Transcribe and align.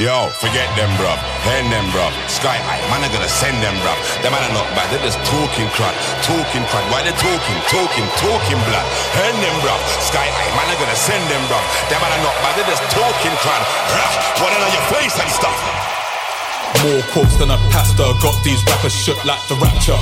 Yo, 0.00 0.32
forget 0.40 0.64
them, 0.72 0.88
bruv. 0.96 1.20
Pen 1.44 1.68
them, 1.68 1.84
bruv. 1.92 2.08
Sky 2.32 2.56
High, 2.56 2.80
man, 2.88 3.04
I 3.04 3.12
gotta 3.12 3.28
send 3.28 3.60
them, 3.60 3.76
bruv. 3.84 3.92
Them 4.24 4.32
man 4.32 4.40
are 4.40 4.56
not 4.56 4.64
bad, 4.72 4.88
they're 4.88 5.04
just 5.04 5.20
talking 5.28 5.68
crud. 5.76 5.92
Talking 6.24 6.64
crud. 6.64 6.84
Why 6.88 7.04
they 7.04 7.12
talking, 7.20 7.58
talking, 7.68 8.08
talking 8.24 8.60
blood? 8.64 8.88
Pen 9.12 9.36
them, 9.36 9.56
bruv. 9.60 9.76
Sky 10.00 10.24
High, 10.32 10.48
man, 10.56 10.72
I 10.72 10.80
gotta 10.80 10.96
send 10.96 11.20
them, 11.28 11.44
bruv. 11.44 11.60
Them 11.92 12.00
man 12.00 12.08
are 12.08 12.24
not 12.24 12.36
bad, 12.40 12.56
they're 12.56 12.72
just 12.72 12.84
talking 12.88 13.36
crud. 13.44 13.62
What 14.40 14.48
on 14.56 14.72
your 14.72 14.86
face 14.96 15.12
and 15.20 15.28
stuff? 15.28 16.01
More 16.82 17.02
quotes 17.14 17.38
than 17.38 17.46
a 17.54 17.58
pastor. 17.70 18.10
Got 18.18 18.42
these 18.42 18.58
rappers 18.66 18.90
shook 18.90 19.22
like 19.22 19.38
the 19.46 19.54
rapture. 19.62 19.94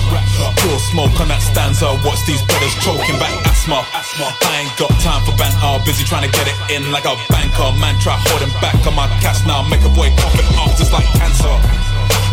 Pure 0.64 0.80
smoke 0.88 1.12
on 1.20 1.28
that 1.28 1.44
stanza. 1.44 1.92
Watch 2.00 2.24
these 2.24 2.40
brothers 2.48 2.72
choking 2.80 3.20
back 3.20 3.36
asthma. 3.44 3.84
I 3.84 4.64
ain't 4.64 4.72
got 4.80 4.88
time 5.04 5.20
for 5.28 5.36
banter. 5.36 5.76
Busy 5.84 6.08
trying 6.08 6.24
to 6.24 6.32
get 6.32 6.48
it 6.48 6.56
in 6.72 6.88
like 6.88 7.04
a 7.04 7.20
banker. 7.28 7.68
Man, 7.76 8.00
try 8.00 8.16
holding 8.16 8.48
back 8.64 8.80
on 8.88 8.96
my 8.96 9.12
cash 9.20 9.44
now. 9.44 9.60
Make 9.60 9.84
a 9.84 9.92
boy 9.92 10.08
cough 10.16 10.40
it 10.40 10.48
up 10.56 10.72
just 10.80 10.88
like 10.88 11.04
cancer. 11.20 11.52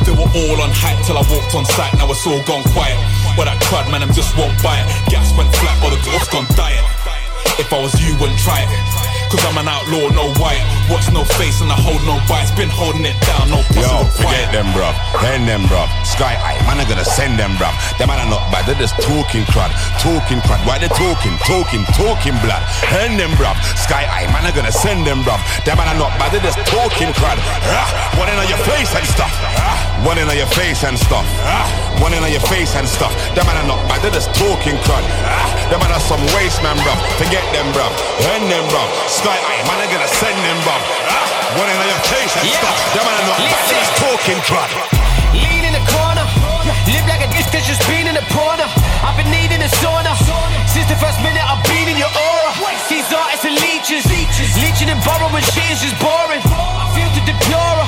They 0.08 0.16
were 0.16 0.32
all 0.32 0.58
on 0.64 0.72
hype 0.72 1.04
till 1.04 1.20
I 1.20 1.28
walked 1.28 1.52
on 1.52 1.68
site. 1.68 1.92
Now 2.00 2.08
it's 2.08 2.24
all 2.24 2.40
gone 2.48 2.64
quiet. 2.72 2.96
Well, 3.36 3.52
that 3.52 3.60
crud, 3.68 3.92
man, 3.92 4.00
I'm 4.00 4.16
just 4.16 4.32
won't 4.40 4.56
buy 4.64 4.80
it. 4.80 4.88
Gas 5.12 5.36
went 5.36 5.52
flat 5.60 5.76
or 5.84 5.92
the 5.92 6.00
gloves 6.08 6.32
gone 6.32 6.48
diet. 6.56 6.80
If 7.60 7.68
I 7.74 7.84
was 7.84 8.00
you, 8.00 8.16
wouldn't 8.16 8.40
try 8.40 8.64
it. 8.64 9.07
Cause 9.28 9.44
I'm 9.44 9.60
an 9.60 9.68
outlaw, 9.68 10.08
no 10.16 10.32
white. 10.40 10.64
Watch 10.88 11.12
no 11.12 11.28
face 11.36 11.60
and 11.60 11.68
I 11.68 11.76
hold 11.76 12.00
no 12.08 12.16
bites. 12.32 12.52
Been 12.56 12.72
holding 12.72 13.04
it 13.04 13.20
down, 13.28 13.52
no 13.52 13.60
Yo, 13.76 14.08
forget 14.16 14.48
them, 14.56 14.72
bruv. 14.72 14.96
Pen 15.20 15.44
them, 15.44 15.68
bruv. 15.68 15.92
Sky 16.08 16.32
High, 16.40 16.56
man, 16.64 16.80
I 16.80 16.88
gonna 16.88 17.04
send 17.04 17.36
them, 17.36 17.60
bruv. 17.60 17.76
Them 18.00 18.08
man 18.08 18.24
are 18.24 18.32
not 18.32 18.48
bad, 18.56 18.64
they're 18.64 18.80
just 18.80 18.96
talking 19.04 19.44
crud. 19.52 19.68
Talking 20.00 20.40
crud. 20.48 20.64
Why 20.64 20.80
they 20.80 20.88
talking, 20.96 21.36
talking, 21.44 21.84
talking 21.92 22.40
blood? 22.40 22.64
Pen 22.88 23.20
them, 23.20 23.36
bruv. 23.36 23.60
Sky 23.76 24.08
High, 24.08 24.32
man, 24.32 24.48
I 24.48 24.56
gonna 24.56 24.72
send 24.72 25.04
them, 25.04 25.28
bruv. 25.28 25.44
Them 25.68 25.76
man 25.76 25.92
are 25.92 26.00
not 26.00 26.16
bad, 26.16 26.32
they're 26.32 26.48
just 26.48 26.64
talking 26.64 27.12
crud. 27.12 27.36
Ah, 27.68 28.16
one 28.16 28.32
in 28.32 28.40
on 28.40 28.48
your 28.48 28.64
face 28.64 28.96
and 28.96 29.04
stuff. 29.12 29.34
Ah, 29.60 29.76
one 30.08 30.16
in 30.16 30.32
on 30.32 30.40
your 30.40 30.48
face 30.56 30.88
and 30.88 30.96
stuff. 30.96 31.28
Ah, 31.44 31.68
one 32.00 32.16
in 32.16 32.24
on 32.24 32.32
your 32.32 32.48
face 32.48 32.80
and 32.80 32.88
stuff. 32.88 33.12
Them 33.36 33.44
man 33.44 33.60
are 33.60 33.68
not 33.68 33.84
bad, 33.92 34.00
they're 34.00 34.16
just 34.16 34.32
talking 34.40 34.80
crud. 34.88 35.04
Ah, 35.28 35.52
them 35.68 35.84
man 35.84 35.92
are 35.92 36.00
some 36.00 36.24
waste 36.32 36.64
man, 36.64 36.80
bruv. 36.80 36.96
Forget 37.20 37.44
them, 37.52 37.68
bruv. 37.76 37.92
Pen 38.24 38.48
them, 38.48 38.64
bruv. 38.72 38.88
Sky 39.18 39.34
High, 39.34 39.66
man, 39.66 39.82
I 39.82 39.88
gotta 39.90 40.10
send 40.22 40.38
them. 40.46 40.60
Ah, 40.70 40.78
one 41.58 41.66
in 41.66 41.78
your 41.90 42.02
face 42.06 42.34
and 42.38 42.46
Yeah. 42.46 42.60
stuff. 42.62 42.78
Them 42.94 43.06
man 43.08 43.26
not 43.26 43.38
bad, 43.50 43.66
they're 43.66 43.94
talking 43.98 44.40
crud. 44.46 44.70
Lean 45.34 45.64
in 45.66 45.74
the 45.74 45.82
corner. 45.90 46.26
Live 46.86 47.08
like 47.10 47.24
a 47.26 47.30
dish 47.34 47.50
that's 47.50 47.66
just 47.66 47.82
been 47.90 48.06
in 48.06 48.14
the 48.14 48.26
corner. 48.30 48.70
I've 49.02 49.18
been 49.18 49.32
needing 49.32 49.62
a 49.64 49.70
sauna. 49.82 50.14
Since 50.70 50.88
the 50.94 51.00
first 51.02 51.20
minute 51.26 51.42
I've 51.42 51.64
been 51.66 51.88
in 51.90 51.98
your 51.98 52.14
aura. 52.14 52.52
These 52.90 53.10
artists 53.12 53.46
are 53.50 53.58
leeches. 53.66 54.06
Leeching 54.62 54.90
and 54.94 55.02
borrowing 55.04 55.44
shit 55.50 55.66
is 55.74 55.82
just 55.82 55.98
boring. 55.98 56.42
I 56.46 56.86
feel 56.94 57.10
to 57.18 57.22
deplore. 57.26 57.87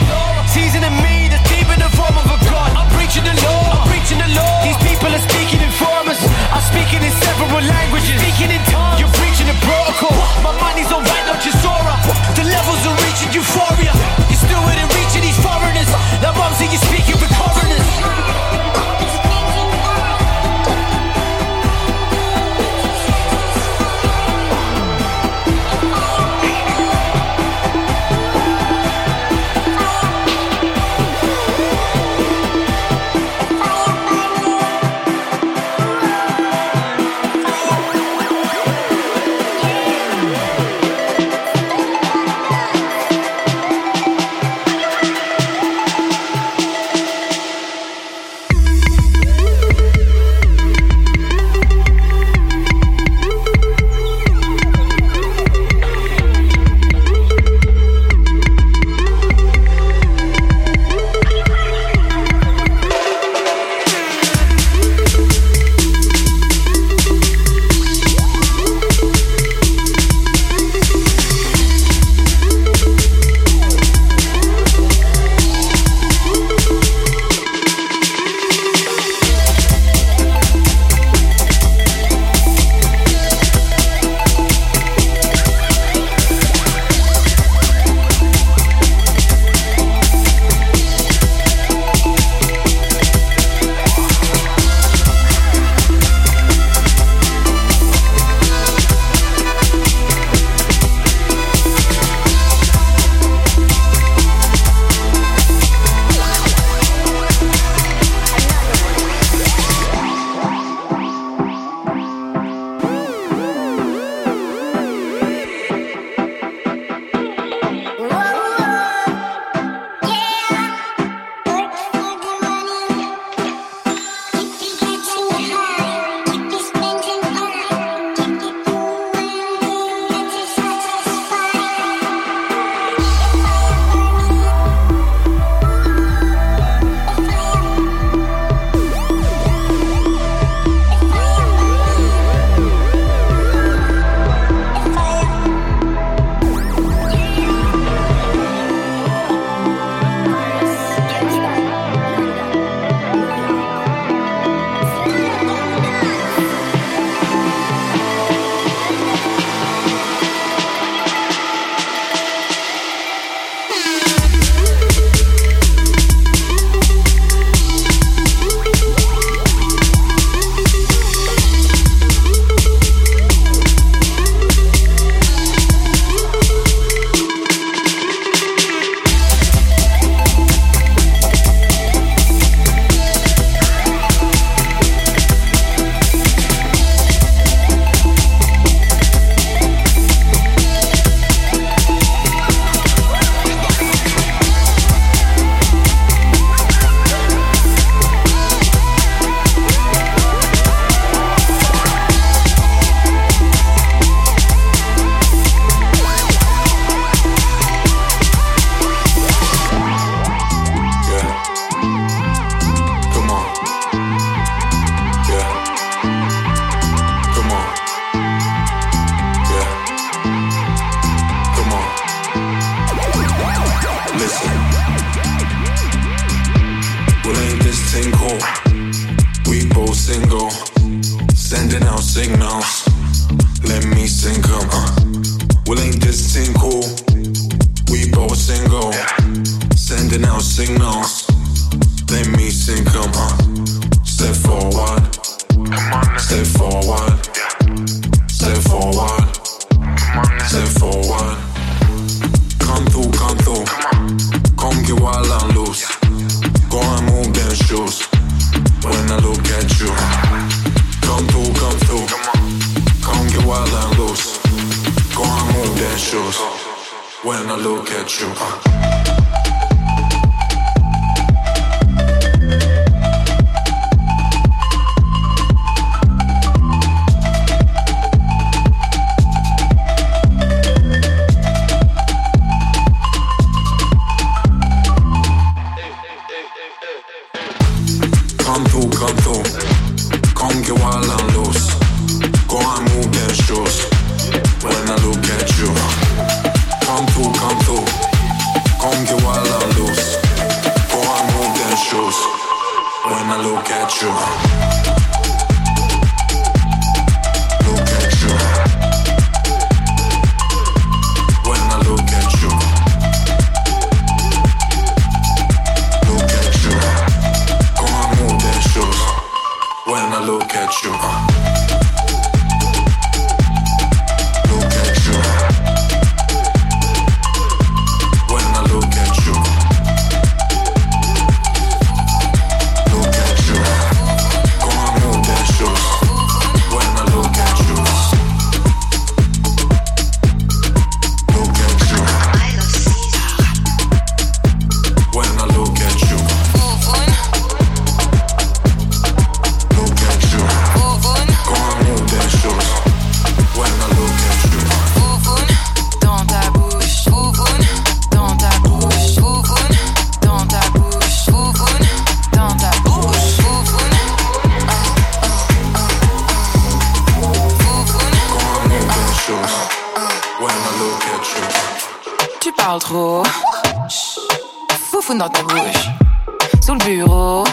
Sous 376.62 376.74
le 376.74 376.86
bureau, 376.86 377.46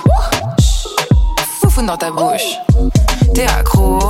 foufou 1.60 1.82
dans 1.82 1.96
ta 1.96 2.10
bouche. 2.10 2.56
T'es 3.32 3.46
accro, 3.46 4.00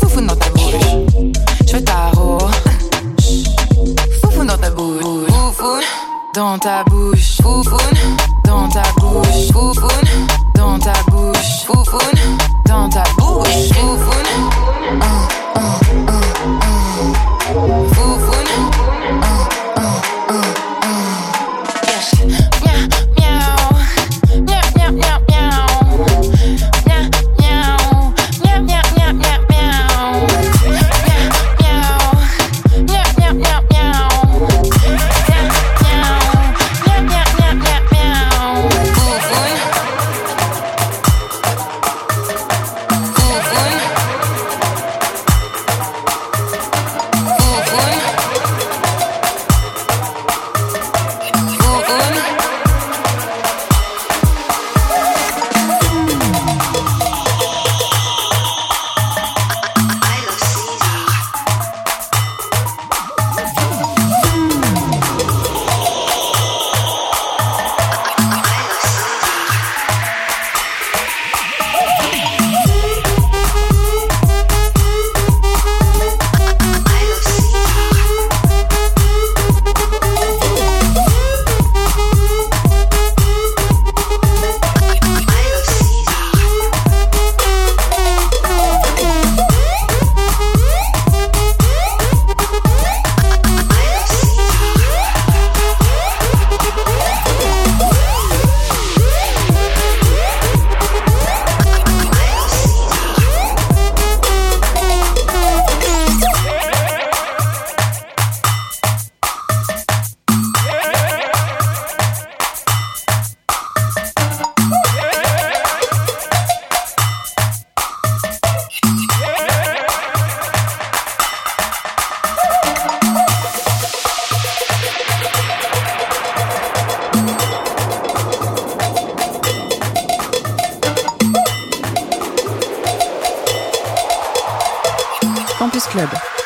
foufou 0.00 0.20
dans 0.20 0.36
ta 0.36 0.50
bouche. 0.50 0.74
Je 1.66 1.78
tarot, 1.78 2.38
foufou 4.22 4.44
dans 4.44 4.58
ta 4.58 4.70
bouche. 4.70 5.26
Foufou 5.28 5.80
dans 6.34 6.58
ta 6.58 6.84
bouche, 6.84 7.38
foufou 7.42 7.78
dans 8.44 8.68
ta 8.68 8.82
bouche, 8.98 9.50
foufou 9.52 9.88
dans 10.54 10.78
ta 10.78 10.92
bouche, 11.10 11.64
foufou 11.66 11.98
dans 12.66 12.88
ta 12.90 13.04
bouche, 13.16 13.72
foufou. 13.72 14.63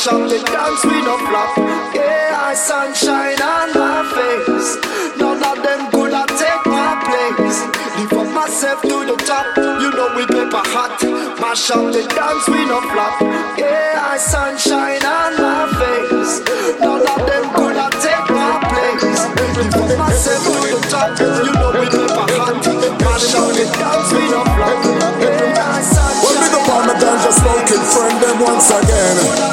Mash 0.00 0.16
up 0.16 0.30
the 0.32 0.40
dance, 0.40 0.82
we 0.88 0.96
no 1.04 1.12
flop. 1.28 1.52
Yeah, 1.92 2.32
I 2.32 2.56
sunshine 2.56 3.36
on 3.36 3.68
my 3.76 4.00
face. 4.16 4.80
None 5.20 5.44
of 5.44 5.60
them 5.60 5.92
could 5.92 6.16
have 6.16 6.32
take 6.40 6.64
my 6.64 6.96
place. 7.04 7.60
Lift 8.00 8.16
up 8.16 8.32
myself 8.32 8.80
to 8.80 8.96
the 9.04 9.16
top. 9.28 9.44
You 9.60 9.92
know 9.92 10.08
we 10.16 10.24
paper 10.24 10.64
hot. 10.72 10.96
Mash 11.36 11.68
up 11.68 11.92
the 11.92 12.00
dance, 12.16 12.48
we 12.48 12.64
no 12.64 12.80
flop. 12.88 13.12
Yeah, 13.60 14.00
I 14.00 14.16
sunshine 14.16 15.04
on 15.04 15.36
my 15.36 15.68
face. 15.76 16.48
None 16.80 17.04
of 17.04 17.20
them 17.28 17.44
could 17.52 17.76
have 17.76 17.92
take 18.00 18.28
my 18.32 18.56
place. 18.72 19.20
Lift 19.36 19.84
up 19.84 19.92
myself 20.00 20.40
to 20.48 20.64
the 20.64 20.80
top. 20.88 21.12
You 21.20 21.52
know 21.60 21.76
we 21.76 21.84
paper 21.92 22.24
hot. 22.40 22.56
Mash 23.04 23.36
up 23.36 23.52
the 23.52 23.68
dance, 23.68 24.08
we 24.16 24.24
no 24.32 24.48
flop. 24.48 24.80
Yeah, 25.20 25.60
I 25.60 25.84
sunshine. 25.84 26.24
Well, 26.24 26.36
big 26.40 26.56
up 26.56 26.68
on 26.72 26.88
my 26.88 26.94
ganja 26.96 27.32
smoking 27.36 27.84
friend 27.84 28.16
them 28.16 28.40
once 28.40 28.72
again. 28.72 29.49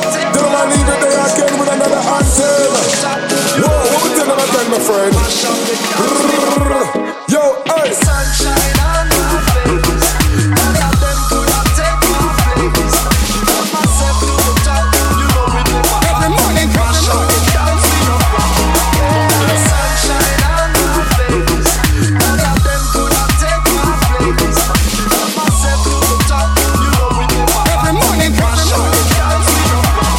Friend? 4.87 5.11
Yo, 7.27 7.43
hey. 7.67 7.91
Sunshine 7.91 8.79
on 8.87 9.11
my 9.11 9.35
face. 9.51 10.15
None 10.47 10.79
of 10.79 10.95
them 11.03 11.19
could 11.27 11.49
have 11.51 11.67
take 11.75 11.99
my 12.07 12.23
place. 12.39 12.95
Lift 13.35 13.51
up 13.51 13.67
myself 13.75 14.15
to 14.23 14.31
the 14.31 14.53
top. 14.63 14.87
You 15.19 15.27
know 15.27 15.43
we 15.51 15.59
never 15.67 15.91
Every 16.07 16.31
morning, 16.31 16.71
every 16.71 17.03
up 17.03 17.19
the 17.27 17.39
dance, 17.51 17.83
we 17.83 17.99
no 18.07 18.15
flop. 18.31 18.47
Yeah, 18.95 19.59
sunshine 19.67 20.39
on 20.55 20.71
my. 20.71 21.03
None 22.15 22.47
of 22.47 22.55
them 22.63 22.83
could 22.95 23.11
have 23.11 23.35
take 23.43 23.67
my 23.75 23.91
place. 24.07 24.71
Lift 24.87 25.19
up 25.19 25.35
myself 25.35 25.83
to 25.83 25.99
the. 26.31 26.47
You 26.79 26.87
know 26.95 27.11
we 27.19 27.27
never 27.27 27.59
Every 27.75 27.91
morning, 27.91 28.31
every 28.31 28.39
Mash 28.39 28.71
dance, 28.71 29.51
we 29.51 29.67
no 29.67 29.83
flop. 29.99 30.15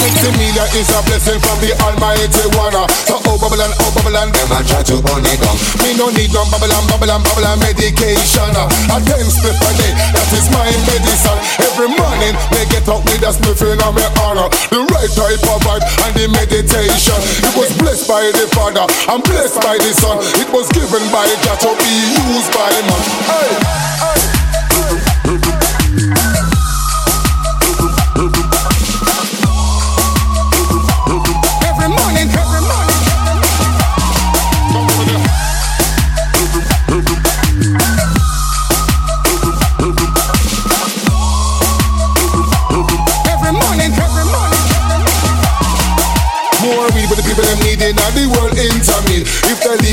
Sixty 0.00 0.32
million 0.40 0.64
is 0.80 0.88
a 0.96 0.98
blessing 1.04 1.40
from 1.44 1.60
the 1.60 1.76
Almighty 1.84 2.48
One. 2.56 2.72
So 2.72 3.20
oh 3.20 3.21
Babylon, 3.52 3.76
oh 3.84 3.92
Babylon, 3.92 4.32
them 4.32 4.48
a 4.48 4.64
try 4.64 4.80
to 4.80 4.96
burn 5.04 5.28
it 5.28 5.36
down. 5.36 5.52
Me 5.84 5.92
no 5.92 6.08
need 6.08 6.32
no 6.32 6.40
Babylon, 6.48 6.88
Babylon, 6.88 7.20
Babylon 7.20 7.60
medication. 7.60 8.48
A 8.56 8.96
ten 9.04 9.28
split 9.28 9.52
per 9.60 9.72
day, 9.76 9.92
that 9.92 10.24
is 10.32 10.48
my 10.48 10.64
medicine. 10.88 11.36
Every 11.60 11.92
morning, 11.92 12.32
me 12.48 12.64
get 12.72 12.88
up 12.88 13.04
with 13.04 13.20
a 13.20 13.28
spliff 13.28 13.60
in 13.60 13.76
my 13.76 14.08
honor. 14.24 14.48
The 14.72 14.80
right 14.88 15.12
type 15.12 15.44
of 15.52 15.60
vibe 15.68 15.84
and 15.84 16.16
the 16.16 16.32
meditation. 16.32 17.20
It 17.44 17.52
was 17.52 17.68
blessed 17.76 18.08
by 18.08 18.24
the 18.32 18.48
Father 18.56 18.88
and 18.88 19.20
blessed 19.20 19.60
by 19.60 19.76
the 19.76 19.92
Son. 20.00 20.16
It 20.40 20.48
was 20.48 20.72
given 20.72 21.04
by 21.12 21.28
God 21.44 21.60
to 21.60 21.76
be 21.76 21.92
used 22.24 22.48
by 22.56 22.72
man. 22.72 23.04
Hey, 23.28 23.52
hey. 24.00 25.51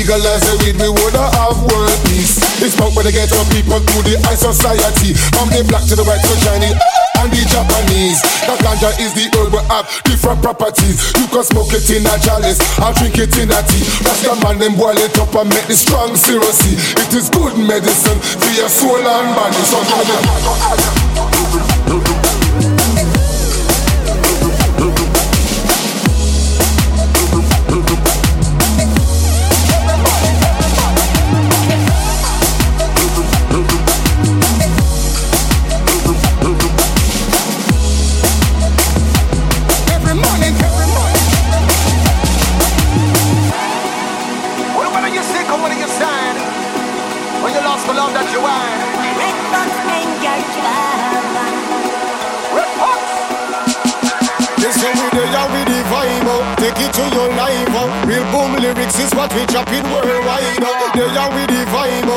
Legalize 0.00 0.40
the 0.48 0.56
weed, 0.64 0.76
we 0.80 0.88
woulda 0.88 1.28
have 1.36 1.60
world 1.68 2.00
peace. 2.08 2.40
It's 2.64 2.72
smoke 2.72 2.96
when 2.96 3.04
they 3.04 3.12
get 3.12 3.28
your 3.28 3.44
people 3.52 3.76
to 3.76 3.96
the 4.00 4.16
high 4.24 4.38
society. 4.38 5.12
From 5.36 5.52
the 5.52 5.60
black 5.68 5.84
to 5.92 5.94
the 5.96 6.04
white 6.08 6.24
to 6.24 6.34
Chinese 6.40 6.72
and 7.20 7.28
the 7.28 7.42
Japanese. 7.44 8.24
The 8.48 8.56
ganja 8.64 8.96
is 8.96 9.12
the 9.12 9.28
herb 9.36 9.52
we 9.52 9.60
have 9.68 9.84
different 10.08 10.40
properties. 10.40 11.12
You 11.20 11.28
can 11.28 11.44
smoke 11.44 11.72
it 11.76 11.84
in 11.92 12.08
a 12.08 12.16
chalice 12.16 12.60
or 12.80 12.96
drink 12.96 13.20
it 13.20 13.36
in 13.36 13.52
a 13.52 13.60
tea. 13.68 13.84
Rasta 14.00 14.40
man 14.40 14.56
them 14.56 14.80
boil 14.80 14.96
it 14.96 15.12
up 15.20 15.36
and 15.36 15.52
make 15.52 15.68
the 15.68 15.76
strong 15.76 16.16
syrup. 16.16 16.48
It 16.48 17.12
is 17.12 17.28
good 17.28 17.60
medicine 17.60 18.16
for 18.40 18.52
your 18.56 18.72
soul 18.72 19.04
and 19.04 19.28
body. 19.36 19.60
So 19.68 21.39
we 59.40 59.46
chopping 59.46 59.84
worldwide 59.84 60.60
oh. 60.60 60.92
The 60.94 61.06
yeah, 61.14 61.28
with 61.32 61.48
the 61.48 61.64
vibe 61.72 62.09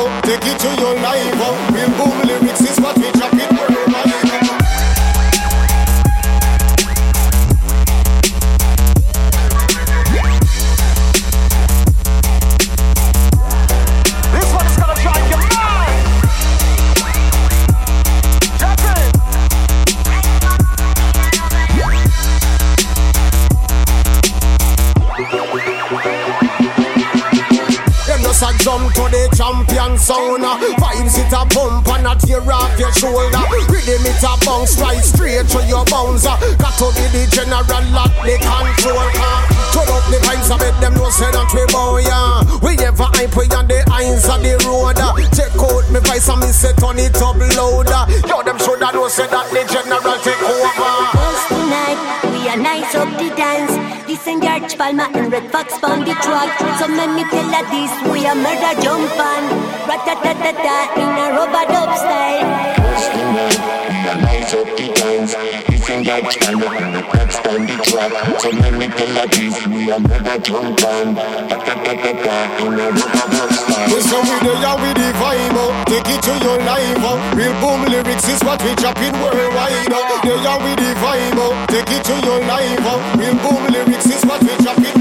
your 35.74 35.84
bones 35.90 36.22
uh. 36.22 36.38
Got 36.62 36.78
to 36.78 36.86
be 36.94 37.04
the 37.10 37.22
general 37.34 37.82
lock 37.90 38.14
the 38.22 38.38
control 38.38 39.02
uh. 39.02 39.42
Turn 39.74 39.90
up 39.90 40.06
the 40.06 40.22
vibes 40.22 40.50
I 40.50 40.56
bet 40.62 40.76
them 40.78 40.94
no 40.94 41.10
say 41.10 41.30
that 41.34 41.50
we 41.50 41.66
bow 41.74 41.98
yeah 41.98 42.46
We 42.62 42.78
never 42.78 43.10
hype 43.18 43.34
we 43.34 43.50
on 43.50 43.66
the 43.66 43.82
eyes 43.90 44.22
of 44.30 44.38
the 44.38 44.54
road 44.62 45.02
uh. 45.02 45.18
Check 45.34 45.58
out 45.58 45.84
me 45.90 45.98
voice 46.06 46.28
and 46.30 46.40
me 46.40 46.50
say 46.54 46.72
turn 46.78 46.98
it 46.98 47.16
up 47.18 47.34
louder. 47.58 48.02
Yo, 48.28 48.42
them 48.46 48.58
shoulda 48.58 48.92
know 48.94 49.08
say 49.08 49.26
that 49.26 49.50
the 49.50 49.62
general 49.66 50.18
take 50.22 50.38
over. 50.42 50.90
Cause 51.10 51.42
tonight 51.50 51.98
we 52.30 52.46
are 52.46 52.60
nice 52.60 52.94
up 52.94 53.10
the 53.18 53.28
dance. 53.34 53.74
Listen, 54.06 54.38
George 54.38 54.78
Palmer 54.78 55.10
and 55.10 55.32
Red 55.32 55.50
Fox 55.50 55.74
on 55.82 56.06
the 56.06 56.14
track. 56.22 56.54
So 56.78 56.86
let 56.86 57.10
me 57.18 57.24
tell 57.30 57.50
her 57.50 57.64
this, 57.72 57.90
we 58.10 58.26
are 58.26 58.38
murder 58.38 58.74
jump 58.78 59.10
on. 59.18 59.42
Rat-ta-ta-ta-ta 59.90 60.76
in 61.02 61.10
a 61.18 61.26
rubber 61.34 61.64
dub 61.66 61.90
style. 61.98 62.46
Cause 62.78 63.08
tonight 63.10 63.58
we 63.90 63.98
are 64.06 64.18
nice 64.22 64.54
up 64.54 64.68
the 64.76 64.93
Palmer 66.04 66.76
and 66.76 66.94
Red 66.94 67.06
Fox 67.08 67.36
on 67.48 67.64
the 67.64 67.76
track. 67.80 68.12
So 68.40 68.52
her 68.52 69.26
this, 69.32 69.56
we 69.66 69.90
are 69.90 70.00
a 72.76 72.92
rubber 72.92 73.24
dub 73.32 73.50
style. 73.56 73.88
Listen, 73.88 74.20
we 74.20 74.36
there 74.60 74.76
with 74.84 74.96
the 75.00 75.08
vibe, 75.16 75.56
oh. 75.56 75.72
take 75.88 76.08
it 76.12 76.20
to 76.28 76.34
your 76.44 76.58
life. 76.60 77.00
Oh. 77.00 77.16
Real 77.32 77.54
boom 77.60 77.88
lyrics 77.88 78.28
is 78.28 78.42
what 78.44 78.62
we 78.62 78.74
dropping 78.76 79.16
worldwide. 79.16 79.88
Oh. 79.96 80.20
There 80.24 80.36
with 80.60 80.76
the 80.76 80.92
vibe, 81.00 81.40
oh. 81.40 81.66
take 81.72 81.88
it 81.88 82.04
to 82.04 82.14
your 82.20 82.40
life. 82.44 82.84
Oh. 82.84 83.00
Real 83.16 83.36
boom 83.40 83.64
lyrics 83.72 84.06
is 84.06 84.24
what 84.26 84.42
we 84.42 84.52
dropping 84.62 84.93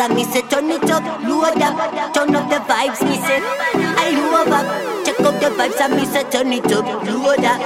and 0.00 0.14
me 0.14 0.24
say 0.24 0.40
turn 0.42 0.70
it 0.70 0.90
up, 0.90 1.04
load 1.22 1.60
up, 1.60 2.14
turn 2.14 2.34
up 2.34 2.48
the 2.48 2.56
vibes. 2.56 3.02
Me 3.04 3.16
say 3.16 3.40
I 3.42 4.10
love 4.32 4.48
up, 4.48 5.04
check 5.04 5.20
out 5.20 5.38
the 5.40 5.48
vibes 5.50 5.80
and 5.80 5.94
me 5.94 6.04
say 6.06 6.24
turn 6.30 6.52
it 6.52 6.72
up, 6.72 6.84
load 7.04 7.44
up. 7.44 7.60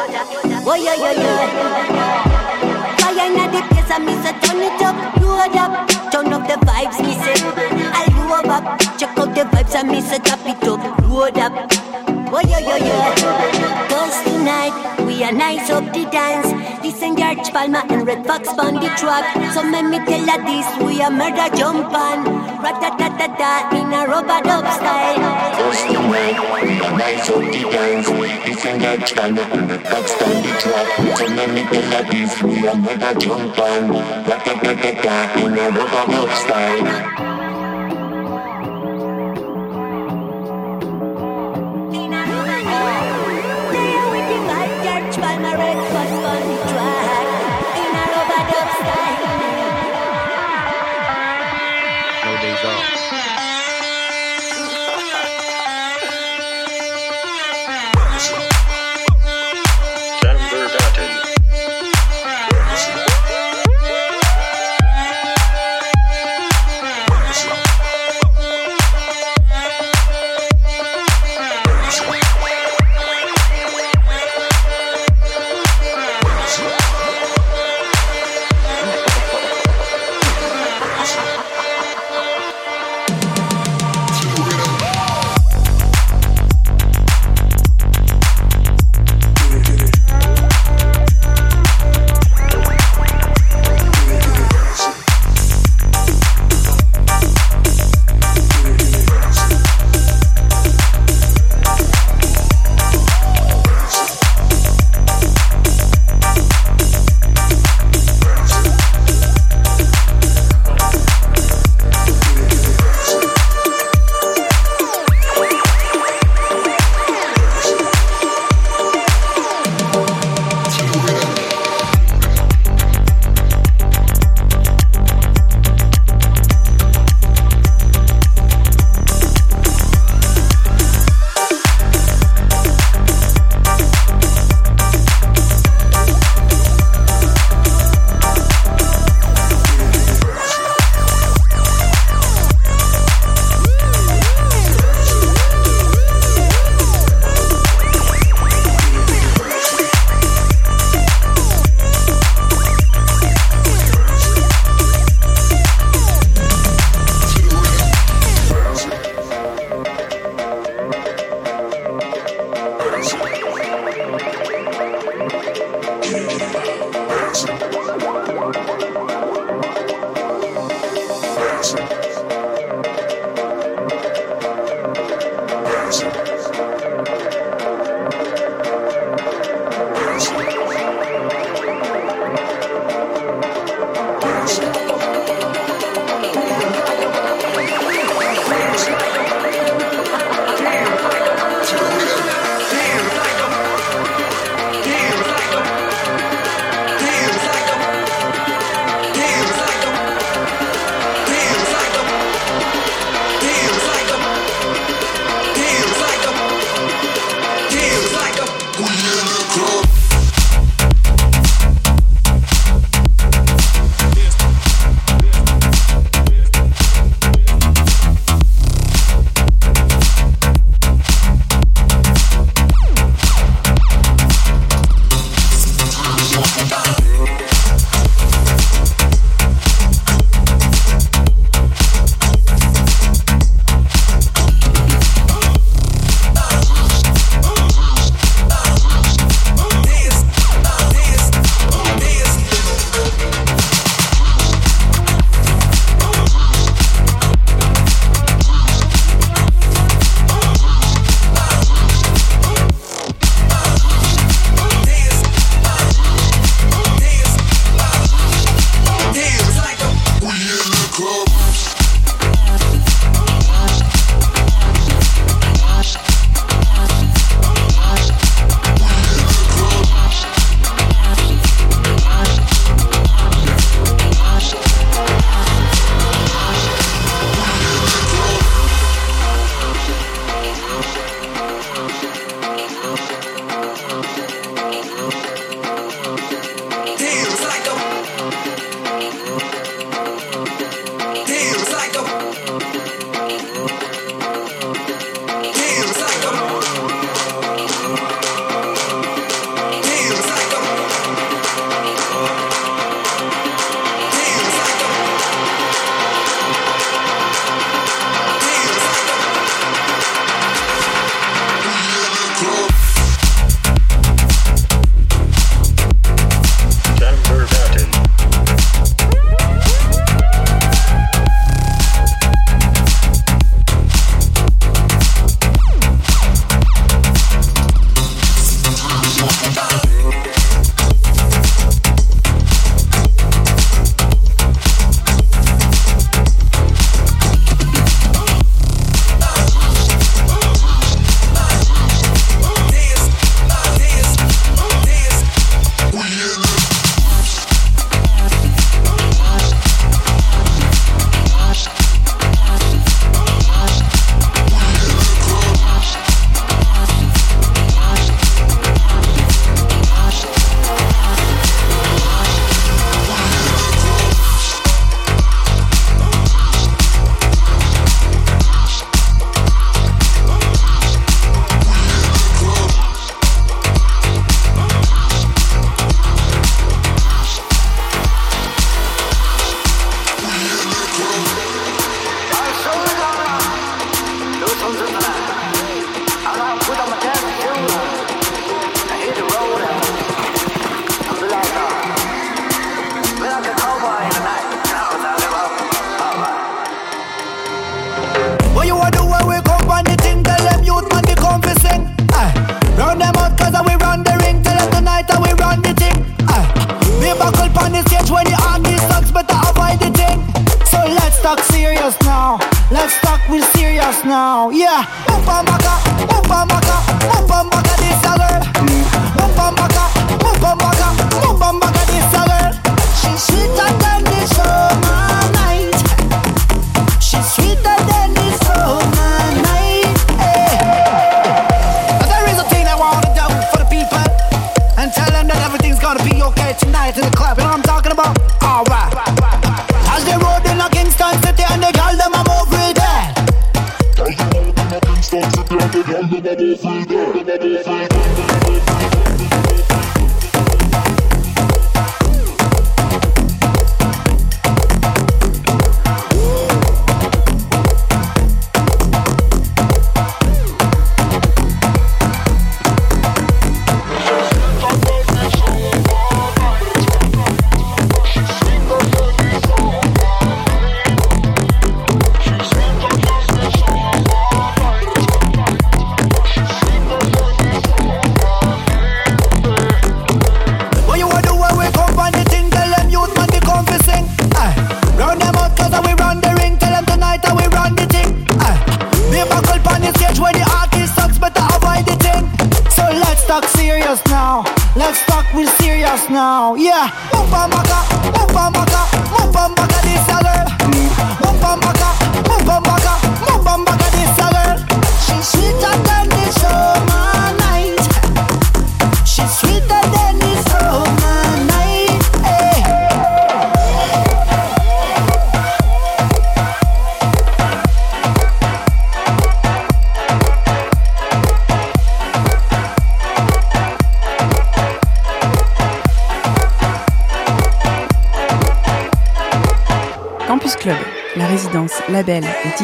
Oh 0.66 0.74
yeah 0.74 0.94
yeah 0.94 1.12
yeah. 1.12 2.96
Fire 2.98 3.26
in 3.26 3.52
the 3.52 3.62
place 3.70 3.90
and 3.90 4.04
me 4.04 4.14
say 4.22 4.32
turn 4.40 4.60
it 4.60 4.82
up, 4.82 4.96
load 5.20 5.56
up, 5.56 5.88
turn 6.10 6.32
up 6.32 6.48
the 6.48 6.54
vibes. 6.66 7.00
Me 7.02 7.14
say 7.14 7.34
I 7.92 8.06
love 8.28 8.46
up, 8.46 8.80
check 8.98 9.16
out 9.16 9.34
the 9.34 9.42
vibes 9.42 9.74
and 9.74 9.88
me 9.88 10.00
say 10.00 10.18
tap 10.18 10.40
it 10.44 10.62
up, 10.68 10.98
load 11.02 11.38
up. 11.38 12.13
Oh 12.36 12.42
yeah 12.42 12.58
yeah 12.58 12.82
yeah. 12.82 13.86
Cause 13.86 14.18
tonight 14.26 14.74
we 15.06 15.22
are 15.22 15.30
nice 15.30 15.70
up 15.70 15.86
the 15.94 16.02
dance. 16.10 16.50
Listen, 16.82 17.14
George 17.14 17.46
Palmer 17.54 17.86
and 17.86 18.04
Red 18.04 18.26
Fox 18.26 18.48
on 18.58 18.74
the 18.74 18.90
track. 18.98 19.22
So 19.54 19.62
let 19.62 19.86
me 19.86 20.02
tell 20.02 20.26
her 20.26 20.42
this, 20.42 20.66
we 20.82 21.00
are 21.00 21.12
murder 21.14 21.46
jump 21.54 21.94
on. 21.94 22.26
Rat-ta-ta-ta-ta 22.58 23.70
in 23.78 23.86
a 23.94 24.10
rubber 24.10 24.42
dub 24.42 24.66
style. 24.66 25.22
Cause 25.62 25.82
tonight 25.86 26.34
we 26.58 26.74
are 26.82 26.98
nice 26.98 27.30
up 27.30 27.46
the 27.54 27.62
dance. 27.70 28.10
Listen, 28.10 28.80
George 28.82 29.14
Palmer 29.14 29.46
and 29.54 29.70
Red 29.70 29.86
Fox 29.86 30.10
on 30.18 30.34
the 30.42 30.52
track. 30.58 31.16
So 31.16 31.26
let 31.38 31.50
me 31.54 31.62
tell 31.70 31.88
her 31.94 32.04
this, 32.10 32.42
we 32.42 32.66
are 32.66 32.74
murder 32.74 33.14
jump 33.14 33.58
on. 33.62 33.92
Rat-ta-ta-ta-ta 34.26 35.38
in 35.38 35.52
a 35.54 35.70
rubber 35.70 36.04
dub 36.10 36.30
style. 36.42 37.23
Vibe, 45.24 45.54
George 45.54 45.56
Palmer, 45.56 45.93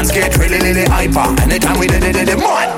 dance 0.00 0.12
get 0.12 0.36
really 0.38 0.58
really 0.60 0.84
hyper. 0.84 1.28
Anytime 1.42 1.78
we 1.78 1.86
did 1.86 2.02
it, 2.02 2.12
did 2.14 2.28
it, 2.28 2.38
man. 2.38 2.68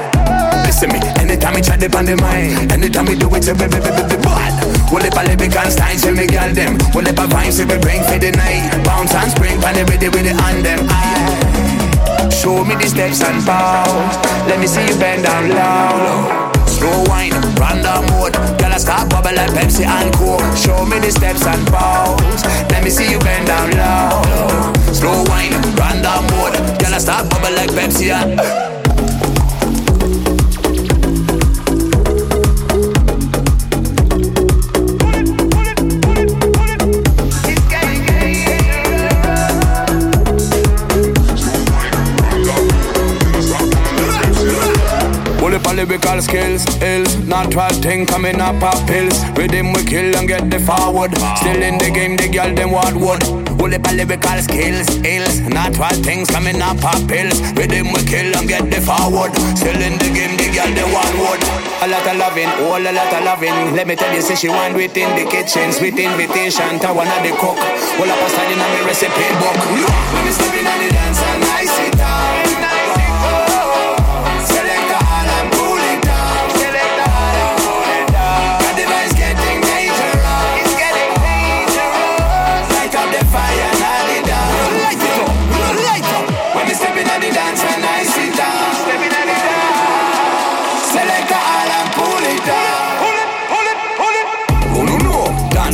Listen 0.67 0.91
me, 0.91 0.99
anytime 1.23 1.55
we 1.55 1.61
chat 1.61 1.79
the 1.79 1.87
on 1.97 2.05
the 2.05 2.17
mind 2.17 2.73
Anytime 2.73 3.05
we 3.07 3.15
do 3.15 3.29
it, 3.35 3.45
say 3.45 3.53
baby, 3.53 3.79
baby, 3.79 4.03
baby, 4.03 4.17
bad 4.23 4.53
Well, 4.91 5.05
if 5.05 5.15
I 5.15 5.25
live 5.25 5.41
and 5.41 5.73
styles, 5.73 6.03
say 6.03 6.13
me 6.13 6.27
girl 6.27 6.51
them 6.53 6.79
Well, 6.95 7.07
if 7.07 7.19
I 7.19 7.27
vibes, 7.27 7.53
say 7.53 7.65
we 7.65 7.79
bring 7.79 8.03
for 8.03 8.19
the 8.19 8.33
night 8.33 8.85
Bounce 8.85 9.15
and 9.15 9.31
spring, 9.31 9.61
pan 9.61 9.75
ready 9.87 10.09
with 10.09 10.25
the 10.27 10.35
on 10.43 10.63
them. 10.63 10.81
Show 12.31 12.65
me 12.65 12.75
the 12.75 12.89
steps 12.89 13.23
and 13.23 13.45
bow. 13.47 13.85
Let 14.49 14.59
me 14.59 14.67
see 14.67 14.87
you 14.87 14.99
bend 14.99 15.25
down 15.25 15.49
low 15.51 16.42
Slow 16.83 17.05
wine, 17.07 17.31
random 17.61 18.07
mode. 18.11 18.35
Girl, 18.59 18.73
I 18.73 18.77
start 18.77 19.09
bubble 19.09 19.33
like 19.37 19.51
Pepsi 19.51 19.87
and 19.87 20.13
Coke. 20.17 20.43
Show 20.57 20.85
me 20.85 20.99
the 20.99 21.13
steps 21.13 21.47
and 21.47 21.65
bounce 21.71 22.43
Let 22.73 22.83
me 22.83 22.91
see 22.91 23.09
you 23.09 23.21
bend 23.21 23.47
down 23.47 23.71
low. 23.71 24.73
Slow 24.93 25.23
wine, 25.29 25.53
random 25.79 26.27
mode. 26.35 26.59
Girl, 26.81 26.93
I 26.93 26.99
start 26.99 27.31
bubble 27.31 27.55
like 27.55 27.71
Pepsi 27.71 28.11
and 28.11 28.72
skills, 46.23 46.63
ills, 46.81 47.17
natural 47.27 47.75
thing 47.83 48.07
coming 48.07 48.41
up 48.41 48.59
pop 48.61 48.79
pills. 48.87 49.19
With 49.37 49.51
him 49.51 49.73
we 49.73 49.83
kill 49.85 50.15
and 50.17 50.29
get 50.29 50.51
the 50.51 50.61
forward. 50.61 51.11
Still 51.43 51.61
in 51.61 51.77
the 51.79 51.91
game, 51.91 52.17
the 52.17 52.29
girl 52.29 52.55
them 52.55 52.71
what 52.71 52.95
would. 52.95 53.23
Bully 53.59 53.79
for 53.83 53.93
lyrical 53.93 54.39
skills, 54.39 54.87
ills, 55.03 55.41
natural 55.51 55.95
things 56.07 56.31
coming 56.31 56.63
up 56.63 56.79
pop 56.79 57.03
pills. 57.11 57.37
With 57.59 57.71
him 57.75 57.93
we 57.93 58.01
kill 58.07 58.31
and 58.39 58.49
get 58.49 58.71
the 58.71 58.81
forward. 58.81 59.35
Still 59.59 59.81
in 59.83 59.99
the 59.99 60.09
game, 60.15 60.39
the 60.39 60.49
girl 60.55 60.71
them 60.71 60.89
what 60.95 61.13
would. 61.19 61.43
A 61.83 61.87
lot 61.91 62.07
of 62.07 62.17
loving, 62.17 62.51
all 62.71 62.79
a 62.79 62.93
lot 62.95 63.13
of 63.13 63.25
loving. 63.27 63.75
Let 63.75 63.87
me 63.87 63.97
tell 63.97 64.15
you, 64.15 64.23
say 64.23 64.37
she 64.37 64.49
want 64.49 64.75
within 64.75 65.11
the 65.19 65.27
kitchen, 65.27 65.73
sweet 65.73 65.99
invitation 65.99 66.79
to 66.87 66.89
one 66.95 67.11
of 67.11 67.21
the 67.27 67.35
cook. 67.35 67.59
All 67.99 68.09
up 68.09 68.23
a 68.23 68.29
studying 68.31 68.63
on 68.63 68.71
the 68.79 68.83
recipe 68.87 69.27
book. 69.43 69.59
When 69.59 70.31
stepping 70.31 70.67
on 70.71 70.79
the 70.79 70.89
dance 70.95 71.21
and 71.21 71.45
I 71.45 71.65
sit 71.67 71.93
down. 71.99 72.62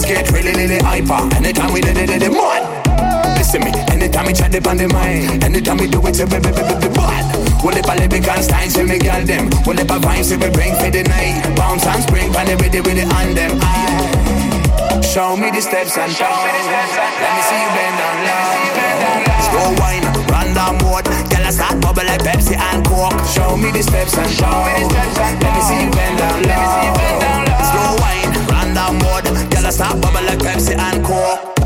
Get 0.08 0.32
really 0.32 0.52
really 0.56 0.80
hyper. 0.80 1.20
Anytime 1.36 1.72
we 1.72 1.80
did 1.80 1.96
it, 1.96 2.08
did 2.08 2.22
it, 2.22 2.32
man. 2.32 2.64
Listen 3.36 3.60
me, 3.62 3.70
anytime 3.92 4.26
we 4.26 4.32
chat 4.32 4.50
the 4.50 4.58
on 4.68 4.76
the 4.76 4.88
mind 4.88 5.44
Anytime 5.44 5.78
we 5.78 5.86
do 5.86 6.02
it, 6.04 6.18
we 6.18 6.26
be 6.26 6.38
be 6.42 6.50
be 6.50 6.74
be 6.82 6.88
bad 6.90 7.22
Well 7.62 7.76
if 7.76 7.86
I 7.86 7.94
live 7.94 8.12
in 8.12 8.22
styles, 8.42 8.74
say 8.74 8.82
me 8.82 8.98
girl 8.98 9.22
them? 9.24 9.48
Well 9.64 9.78
if 9.78 9.88
I 9.88 9.98
vibes, 10.00 10.34
we 10.34 10.50
bring 10.50 10.74
for 10.74 10.90
the 10.90 11.06
night? 11.06 11.46
Bounce 11.54 11.86
and 11.86 12.02
spring, 12.02 12.32
pan 12.32 12.48
it 12.50 12.60
ready 12.60 12.80
with 12.80 12.98
it 12.98 13.06
on 13.08 13.34
them. 13.38 13.56
Aye. 13.62 14.08
Show 15.06 15.36
me 15.36 15.48
the 15.50 15.62
steps 15.62 15.96
and 15.96 16.12
bounce 16.18 16.20
Let 16.20 17.32
me 17.32 17.42
see 17.46 17.60
you 17.62 17.70
bend 17.72 17.96
down 17.96 18.16
low. 18.26 18.68
Slow 19.48 19.68
wine, 19.80 20.04
random 20.28 20.74
mode. 20.84 21.06
Girl 21.30 21.46
I 21.46 21.50
start 21.54 21.80
bubble 21.80 22.04
like 22.04 22.20
Pepsi 22.20 22.58
and 22.58 22.84
Coke. 22.84 23.16
Show 23.32 23.56
me 23.56 23.70
the 23.70 23.82
steps 23.82 24.18
and 24.18 24.28
bounce 24.36 24.92
Let 24.92 25.52
me 25.54 25.62
see 25.62 25.78
you 25.78 25.90
bend 25.94 26.18
down 26.18 26.42
low. 26.42 27.38
Slow 27.70 27.90
wine, 28.02 28.17
downward. 28.78 29.24
Girl, 29.50 29.66
I 29.66 29.70
start 29.70 30.00
bubble 30.00 30.22
like 30.22 30.38
Pepsi 30.38 30.76
and 30.78 31.04
Coke. 31.04 31.57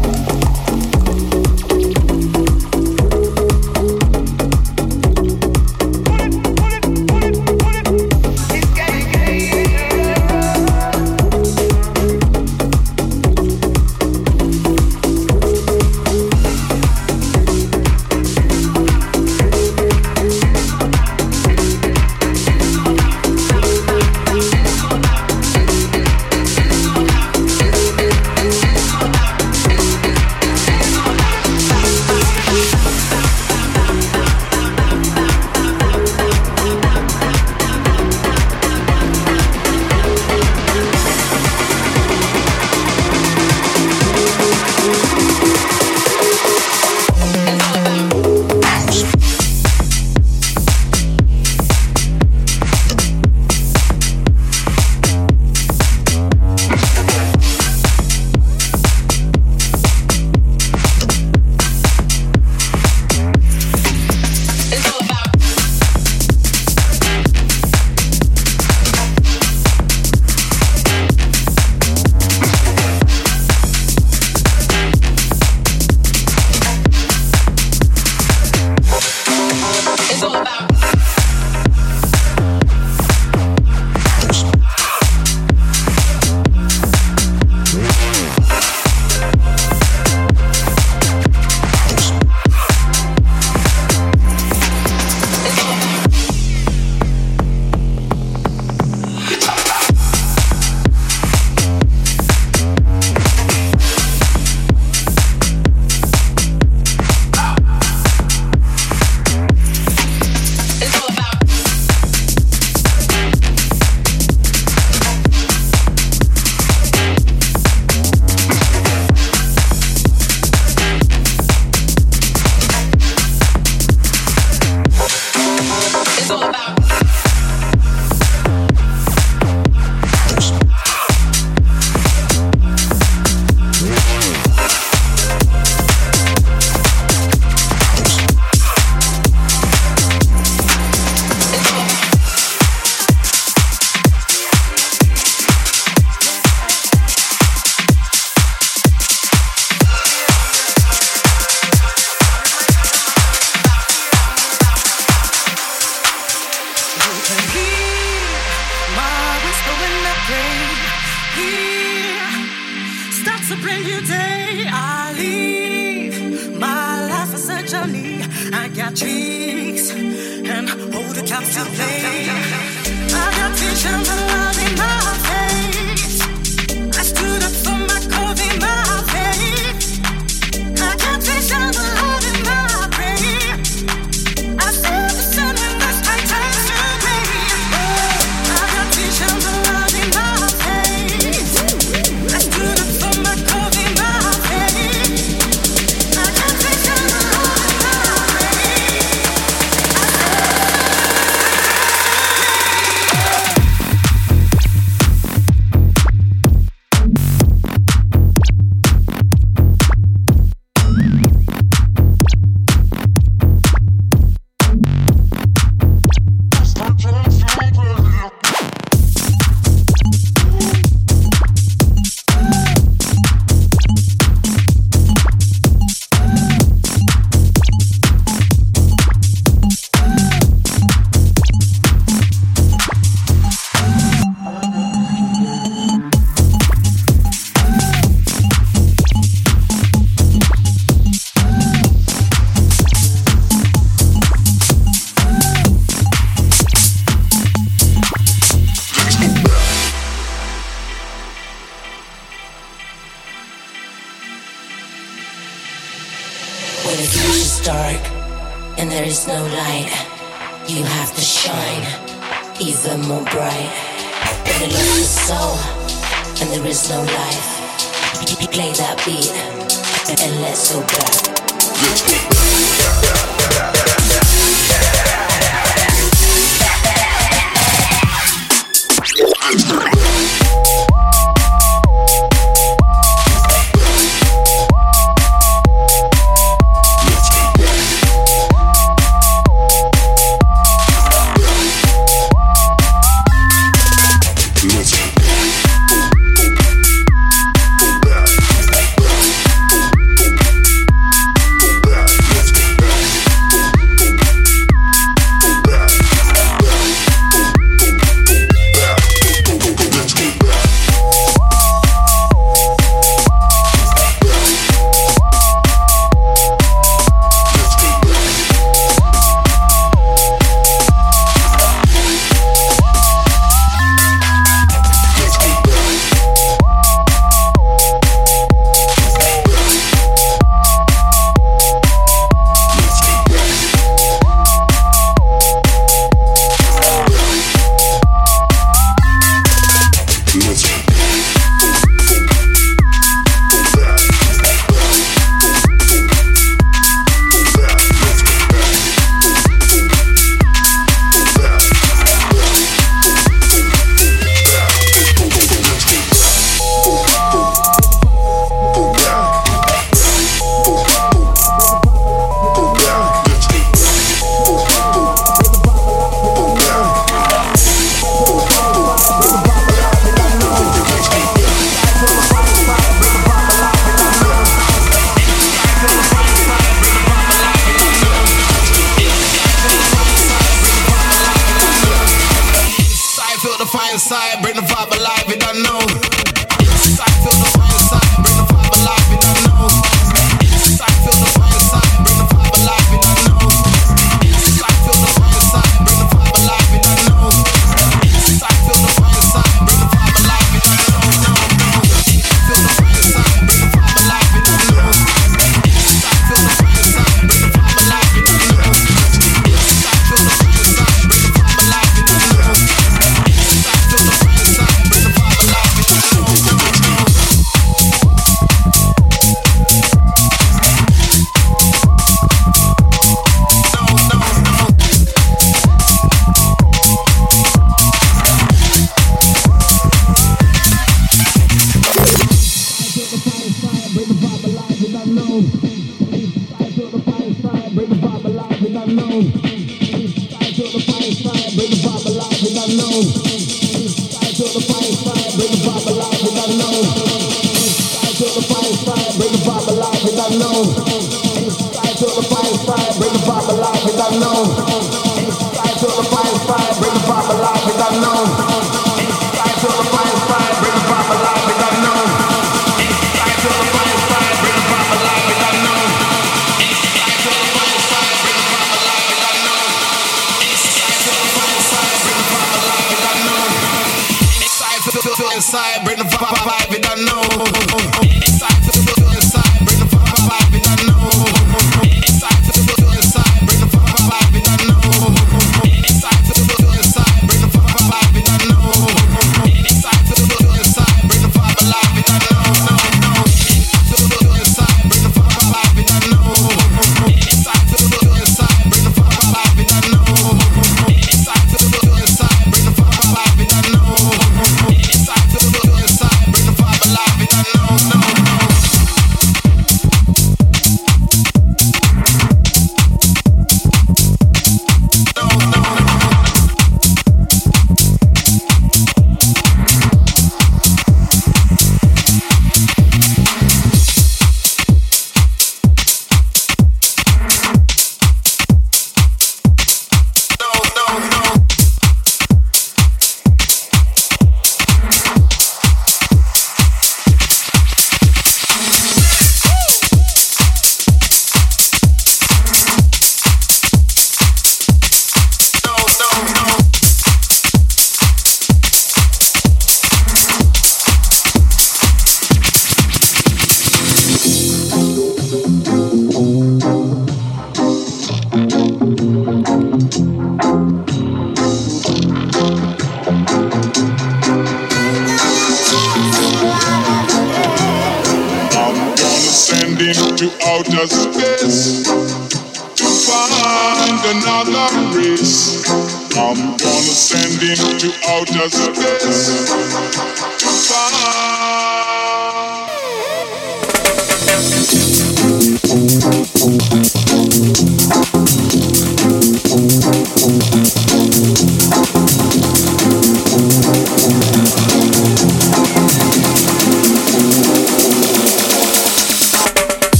Vibe 476.22 476.42
alive, 476.46 476.66
it's 476.70 476.88
unknown. 476.88 478.01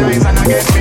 times 0.00 0.24
and 0.24 0.38
I 0.38 0.46
get 0.46 0.77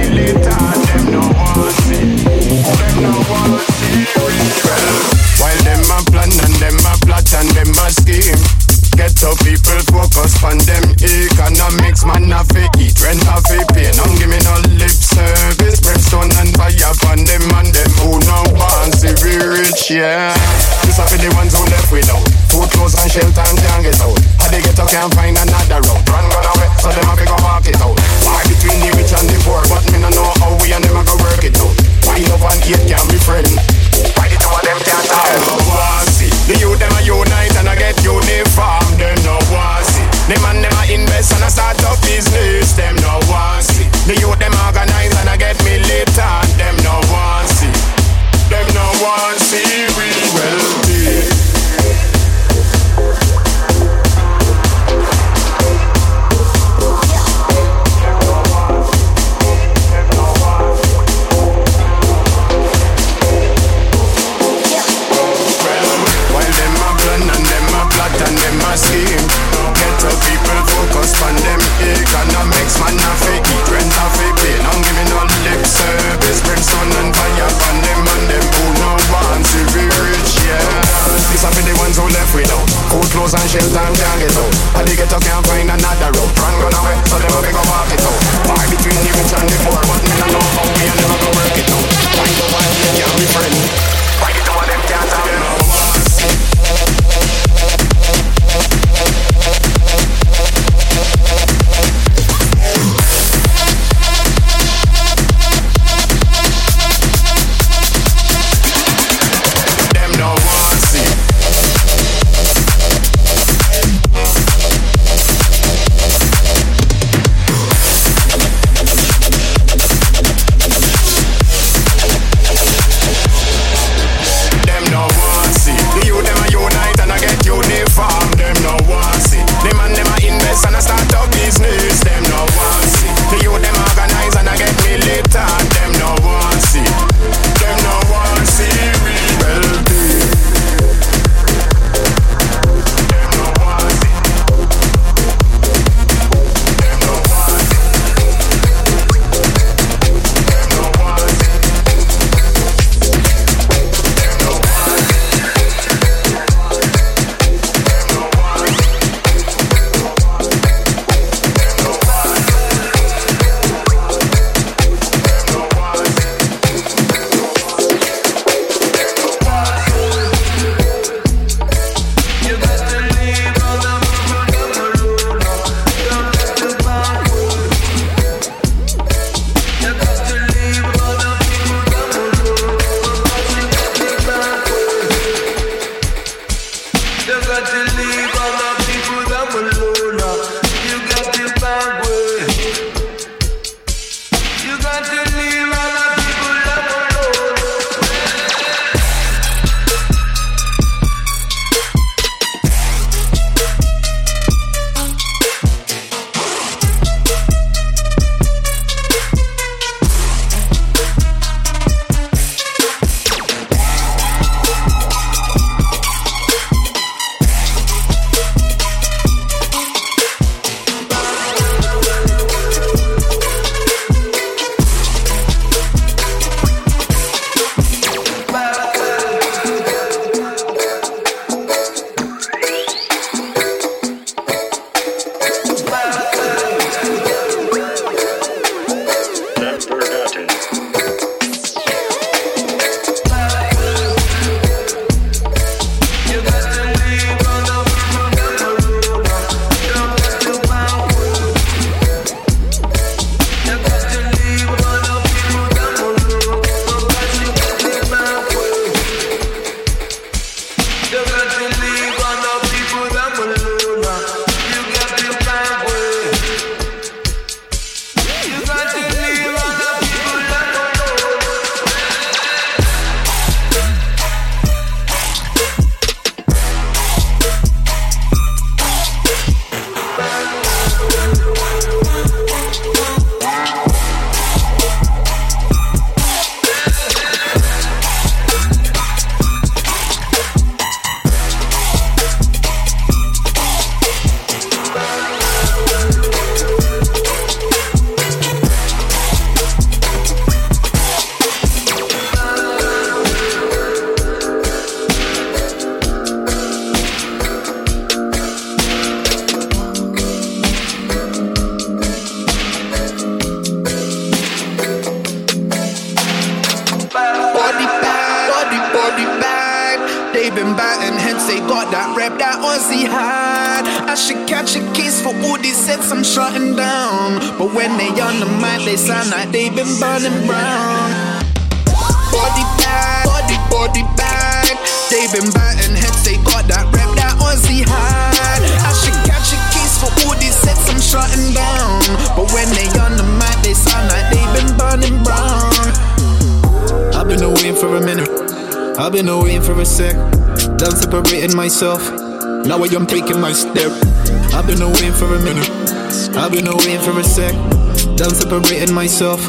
myself. 359.08 359.40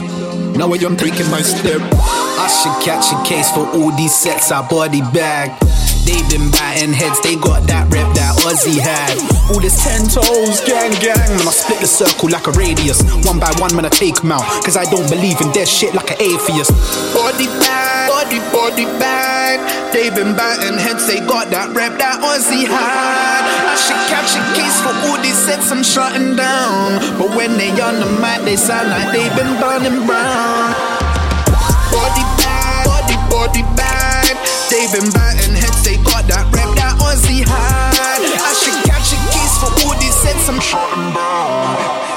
Now 0.55 0.71
I 0.71 0.79
am 0.87 0.97
taking 0.97 1.29
my 1.35 1.43
step. 1.43 1.83
I 1.83 2.47
should 2.47 2.79
catch 2.87 3.11
a 3.11 3.19
case 3.27 3.51
for 3.51 3.67
all 3.75 3.91
these 3.97 4.15
sets 4.15 4.53
I 4.53 4.63
body 4.69 5.01
bag. 5.11 5.51
They 6.07 6.23
been 6.31 6.49
batting 6.53 6.93
heads, 6.93 7.21
they 7.27 7.35
got 7.35 7.67
that 7.67 7.91
rep 7.91 8.07
that 8.15 8.39
Ozzy 8.47 8.79
had. 8.79 9.19
All 9.51 9.59
this 9.59 9.83
ten 9.83 10.07
toes, 10.07 10.63
gang 10.63 10.95
gang, 11.03 11.19
man, 11.35 11.43
I 11.43 11.51
split 11.51 11.81
the 11.81 11.91
circle 11.91 12.31
like 12.31 12.47
a 12.47 12.53
radius. 12.53 13.03
One 13.27 13.41
by 13.41 13.51
one, 13.59 13.75
man, 13.75 13.85
I 13.85 13.91
take 13.91 14.23
'em 14.23 14.31
out. 14.31 14.47
Cause 14.63 14.77
I 14.77 14.85
don't 14.95 15.11
believe 15.11 15.41
in 15.41 15.51
dead 15.51 15.67
shit 15.67 15.93
like 15.93 16.13
an 16.13 16.23
atheist. 16.23 16.71
Body 17.11 17.51
bag, 17.59 18.07
body, 18.07 18.39
body 18.55 18.87
bag. 19.03 19.59
They 19.93 20.11
been 20.11 20.36
batting 20.36 20.76
heads, 20.76 21.07
they 21.09 21.20
got 21.20 21.49
that 21.49 21.72
rep 21.72 21.97
that 21.97 22.20
Ozzy 22.20 22.68
had. 22.68 23.43
I 23.45 23.76
should 23.76 23.97
catch 24.12 24.36
a 24.36 24.43
case 24.53 24.76
for 24.84 24.93
all 25.09 25.16
these 25.24 25.36
sets 25.36 25.72
I'm 25.72 25.82
shutting 25.82 26.36
down. 26.36 27.01
But 27.16 27.32
when 27.32 27.57
they 27.57 27.72
on 27.80 27.97
the 27.97 28.11
mic, 28.20 28.45
they 28.45 28.57
sound 28.57 28.93
like 28.93 29.09
they've 29.16 29.32
been 29.32 29.57
burning 29.57 30.05
brown. 30.05 30.76
Body 31.89 32.24
bag, 32.36 32.84
body, 32.84 33.16
body 33.32 33.64
bag. 33.80 34.36
They 34.68 34.84
been 34.93 35.09
batting 35.16 35.57
heads, 35.57 35.80
they 35.84 35.97
got 36.05 36.28
that 36.28 36.45
rep 36.53 36.68
that 36.76 37.01
Ozzy 37.01 37.41
had. 37.49 38.20
I 38.20 38.53
should 38.53 38.76
catch 38.84 39.16
a 39.16 39.18
case 39.32 39.57
for 39.57 39.72
all 39.89 39.97
these 39.97 40.14
sets 40.14 40.49
I'm 40.53 40.61
shutting 40.61 41.16
down. 41.16 42.08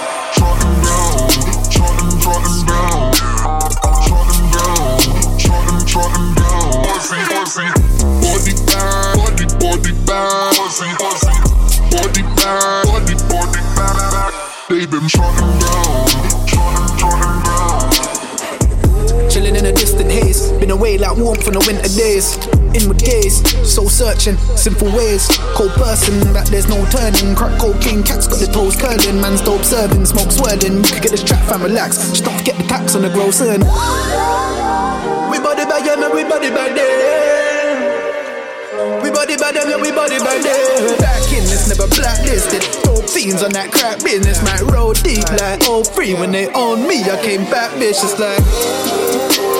Body 7.52 7.68
bag, 8.66 9.18
body, 9.18 9.46
body 9.60 9.92
bag, 10.06 10.56
body 11.92 12.22
bag, 12.38 12.86
body, 12.86 13.16
body 13.28 13.62
bag. 13.76 14.34
They 14.70 14.86
been 14.86 15.08
shutting 15.10 15.60
down. 15.60 16.51
Chilling 19.32 19.56
in 19.56 19.66
a 19.66 19.72
distant 19.72 20.12
haze. 20.12 20.52
Been 20.60 20.72
away 20.72 20.98
like 20.98 21.16
warmth 21.16 21.44
from 21.46 21.54
the 21.54 21.64
winter 21.64 21.88
days. 21.96 22.36
In 22.76 22.88
my 22.88 22.96
days, 23.00 23.40
soul 23.64 23.88
searching, 23.88 24.36
simple 24.60 24.92
ways. 24.92 25.28
Cold 25.56 25.72
person 25.80 26.20
that 26.36 26.48
there's 26.48 26.68
no 26.68 26.84
turning. 26.92 27.34
Crack 27.34 27.58
cocaine, 27.58 28.04
cats 28.04 28.28
got 28.28 28.40
the 28.44 28.52
toes 28.52 28.76
curling. 28.76 29.22
Man's 29.24 29.40
dope 29.40 29.64
serving, 29.64 30.04
smoke 30.06 30.36
swirling. 30.36 30.84
You 30.84 30.92
could 30.92 31.02
get 31.08 31.12
this 31.16 31.24
trap 31.24 31.48
and 31.48 31.64
relax. 31.64 32.12
Just 32.12 32.26
don't 32.28 32.44
the 32.44 32.52
tax 32.68 32.94
on 32.96 33.04
the 33.04 33.10
gross 33.10 33.40
earn. 33.40 33.64
We 35.32 35.40
body 35.40 35.64
bad, 35.64 35.86
yeah, 35.88 35.96
man, 35.96 36.12
we 36.12 36.28
body 36.28 36.52
bad, 36.52 36.76
yeah. 36.76 36.92
We 39.00 39.12
body 39.16 39.38
bad, 39.40 39.56
yeah, 39.56 39.80
we 39.80 39.96
body 39.96 40.20
bad, 40.20 40.44
yeah. 40.44 40.92
Back 41.00 41.32
in 41.32 41.48
this, 41.48 41.72
never 41.72 41.88
blacklisted. 41.88 42.91
Fiends 43.14 43.44
on 43.44 43.52
that 43.52 43.74
crap 43.74 44.02
business, 44.04 44.42
might 44.42 44.62
roll 44.72 44.94
deep 44.94 45.30
like 45.32 45.68
all 45.68 45.84
free. 45.84 46.14
When 46.14 46.32
they 46.32 46.48
own 46.54 46.88
me, 46.88 47.04
I 47.04 47.22
came 47.22 47.44
back 47.52 47.78
vicious 47.78 48.18
like. 48.18 49.51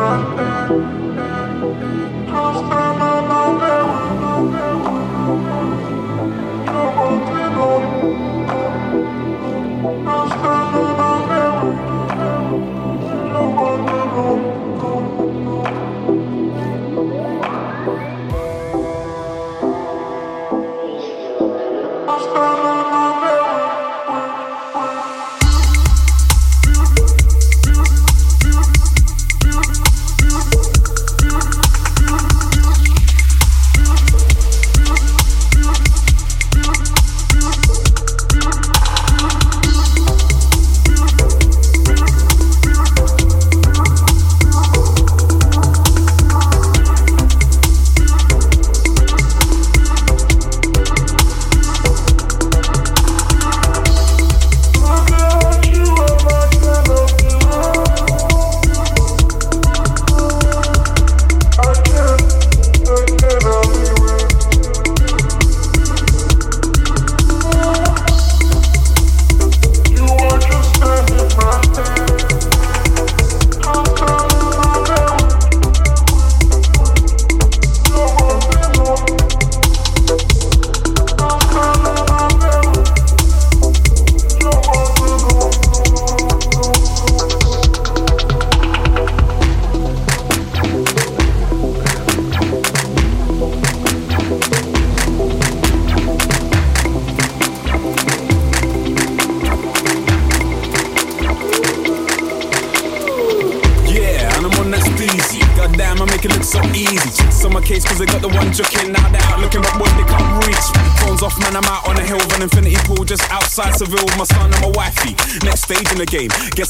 Standing 0.00 0.34
right 0.38 0.99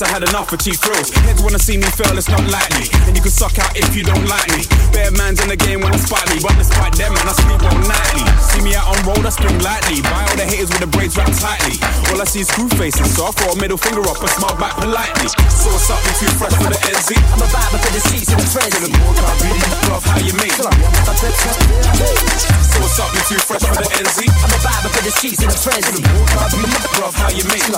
I 0.00 0.08
had 0.08 0.24
enough 0.24 0.48
of 0.48 0.64
cheap 0.64 0.80
thrills. 0.80 1.12
Heads 1.28 1.44
wanna 1.44 1.60
see 1.60 1.76
me 1.76 1.84
fail, 1.92 2.16
it's 2.16 2.30
not 2.32 2.40
likely. 2.48 2.88
And 3.04 3.12
you 3.12 3.20
can 3.20 3.28
suck 3.28 3.58
out 3.60 3.76
if 3.76 3.92
you 3.92 4.00
don't 4.00 4.24
like 4.24 4.48
me. 4.56 4.64
Bare 4.96 5.12
man's 5.12 5.44
in 5.44 5.52
the 5.52 5.60
game 5.60 5.84
when 5.84 5.92
I 5.92 6.00
spot 6.00 6.24
me. 6.32 6.40
But 6.40 6.56
despite 6.56 6.96
them, 6.96 7.12
man, 7.12 7.28
I 7.28 7.36
sleep 7.36 7.60
all 7.60 7.76
nightly. 7.84 8.24
See 8.40 8.64
me 8.64 8.72
out 8.72 8.88
on 8.88 8.96
road, 9.04 9.28
I 9.28 9.32
spring 9.34 9.60
lightly. 9.60 10.00
Buy 10.00 10.24
all 10.24 10.36
the 10.40 10.48
haters 10.48 10.72
with 10.72 10.80
the 10.80 10.88
braids 10.88 11.20
wrapped 11.20 11.36
tightly. 11.36 11.76
All 12.08 12.16
I 12.16 12.24
see 12.24 12.40
is 12.40 12.48
screw 12.48 12.72
faces, 12.80 13.12
so 13.12 13.28
I 13.28 13.30
throw 13.36 13.52
a 13.52 13.58
middle 13.60 13.76
finger 13.76 14.00
up 14.08 14.16
and 14.24 14.32
smile 14.40 14.56
back 14.56 14.72
politely. 14.80 15.28
So 15.52 15.68
what's 15.68 15.92
up, 15.92 16.00
you 16.00 16.14
too 16.16 16.32
fresh 16.40 16.56
for 16.56 16.72
the 16.72 16.80
NZ? 16.80 17.20
I'm 17.20 17.44
a 17.44 17.48
vibe 17.52 17.76
for 17.76 17.92
the 17.92 18.00
seats 18.00 18.32
in 18.32 18.40
the 18.40 18.48
friends. 18.48 18.72
In 18.80 18.88
the 18.88 18.92
morning, 19.04 19.20
I 19.20 19.36
really 19.44 19.60
love 19.92 20.04
how 20.08 20.16
you 20.16 20.32
make. 20.40 20.56
So 20.56 20.64
what's 22.80 22.96
up, 22.96 23.12
you 23.12 23.22
too 23.28 23.40
fresh 23.44 23.68
for 23.68 23.76
the 23.76 23.90
NZ? 24.00 24.32
I'm 24.32 24.48
a 24.48 24.58
vibe 24.64 24.88
for 24.96 25.02
the 25.04 25.12
seats 25.12 25.44
in 25.44 25.52
the 25.52 25.60
friends. 25.60 25.84
In 25.92 26.00
the 26.00 26.04
morning, 26.08 26.40
I 26.40 26.48
really 26.56 26.80
love 27.04 27.12
how 27.20 27.28
you 27.28 27.44
make. 27.52 27.68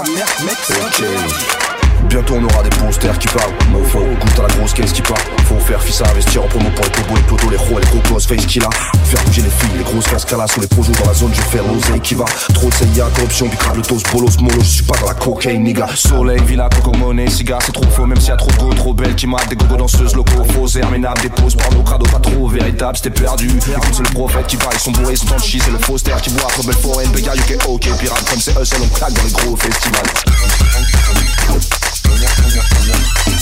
Bientôt 2.09 2.35
on 2.35 2.45
aura 2.45 2.63
des 2.63 2.71
posters 2.71 3.19
qui 3.19 3.29
parlent. 3.29 3.53
Mofo, 3.71 3.99
goûte 3.99 4.39
à 4.39 4.43
la 4.43 4.49
grosse 4.49 4.75
caisse 4.75 4.93
qui 4.93 5.03
part. 5.03 5.19
Faut 5.47 5.59
faire 5.61 5.81
fils 5.83 6.03
à 6.03 6.11
investir 6.11 6.45
en 6.45 6.49
promo 6.49 6.69
pour 6.71 6.85
les 6.85 7.23
cobos, 7.23 7.51
les 7.51 7.51
les 7.51 7.57
ros, 7.57 7.79
les 7.79 7.87
gros 7.87 8.01
close 8.01 8.27
face 8.27 8.47
qu'il 8.47 8.63
a. 8.65 8.71
Faire 9.05 9.23
bouger 9.25 9.43
les 9.43 9.51
filles, 9.51 9.79
les 9.79 9.85
grosses 9.85 10.09
casques 10.09 10.31
là 10.33 10.47
sur 10.47 10.61
les 10.61 10.67
projets 10.67 10.93
dans 10.93 11.07
la 11.07 11.15
zone, 11.15 11.31
je 11.35 11.41
fais 11.43 11.59
l'oseille 11.59 12.01
qui 12.01 12.15
va. 12.15 12.25
Trop 12.55 12.69
de 12.69 12.75
CIA, 12.75 13.07
corruption, 13.15 13.47
bicrave, 13.47 13.77
le 13.77 13.83
toast, 13.83 14.07
bolos, 14.13 14.39
mollo, 14.41 14.61
je 14.61 14.67
suis 14.67 14.83
pas 14.85 14.99
dans 15.01 15.07
la 15.07 15.15
cocaine, 15.15 15.63
nigga 15.63 15.87
Soleil, 15.95 16.41
villa, 16.47 16.69
coco, 16.69 16.97
monnaie, 16.97 17.29
cigare, 17.29 17.61
c'est 17.65 17.73
trop 17.73 17.89
faux, 17.91 18.07
même 18.07 18.19
s'il 18.19 18.31
y 18.31 18.33
a 18.33 18.37
trop 18.37 18.71
de 18.71 18.75
trop 18.75 18.95
belle 18.95 19.15
qui 19.15 19.27
mate 19.27 19.49
Des 19.49 19.57
gogo 19.57 19.77
danseuses, 19.77 20.15
locaux, 20.15 20.45
faux, 20.53 20.67
herménables, 20.79 21.21
des 21.23 21.29
poses, 21.29 21.55
porno, 21.55 21.83
crado, 21.83 22.07
pas 22.11 22.19
trop 22.19 22.49
véritable, 22.49 22.97
c'était 22.97 23.11
perdu. 23.11 23.49
Écoute, 23.49 23.93
c'est 23.93 24.03
le 24.03 24.15
prophète 24.15 24.47
qui 24.47 24.57
parle, 24.57 24.75
ils 24.75 24.81
sont 24.81 24.93
bourrés, 24.93 25.15
ils 25.15 25.19
sont 25.19 25.35
en 25.35 25.39
chi, 25.39 25.61
c'est 25.65 25.71
le 25.71 25.79
faussaire 25.79 26.21
qui 26.21 26.31
voit. 26.31 26.43
Après 26.43 26.63
belle 26.63 26.77
forêt, 26.77 27.07
béga, 27.07 27.35
UK, 27.35 27.59
ok, 27.69 27.89
pirate, 27.99 28.25
comme 28.29 28.41
c'est 28.41 28.59
eux, 28.59 28.65
seul, 28.65 28.81
on 28.83 28.89
claque 28.89 29.13
dans 29.13 29.23
les 29.23 29.33
gros 29.33 29.57
festivals 29.57 30.07
It's 32.55 33.41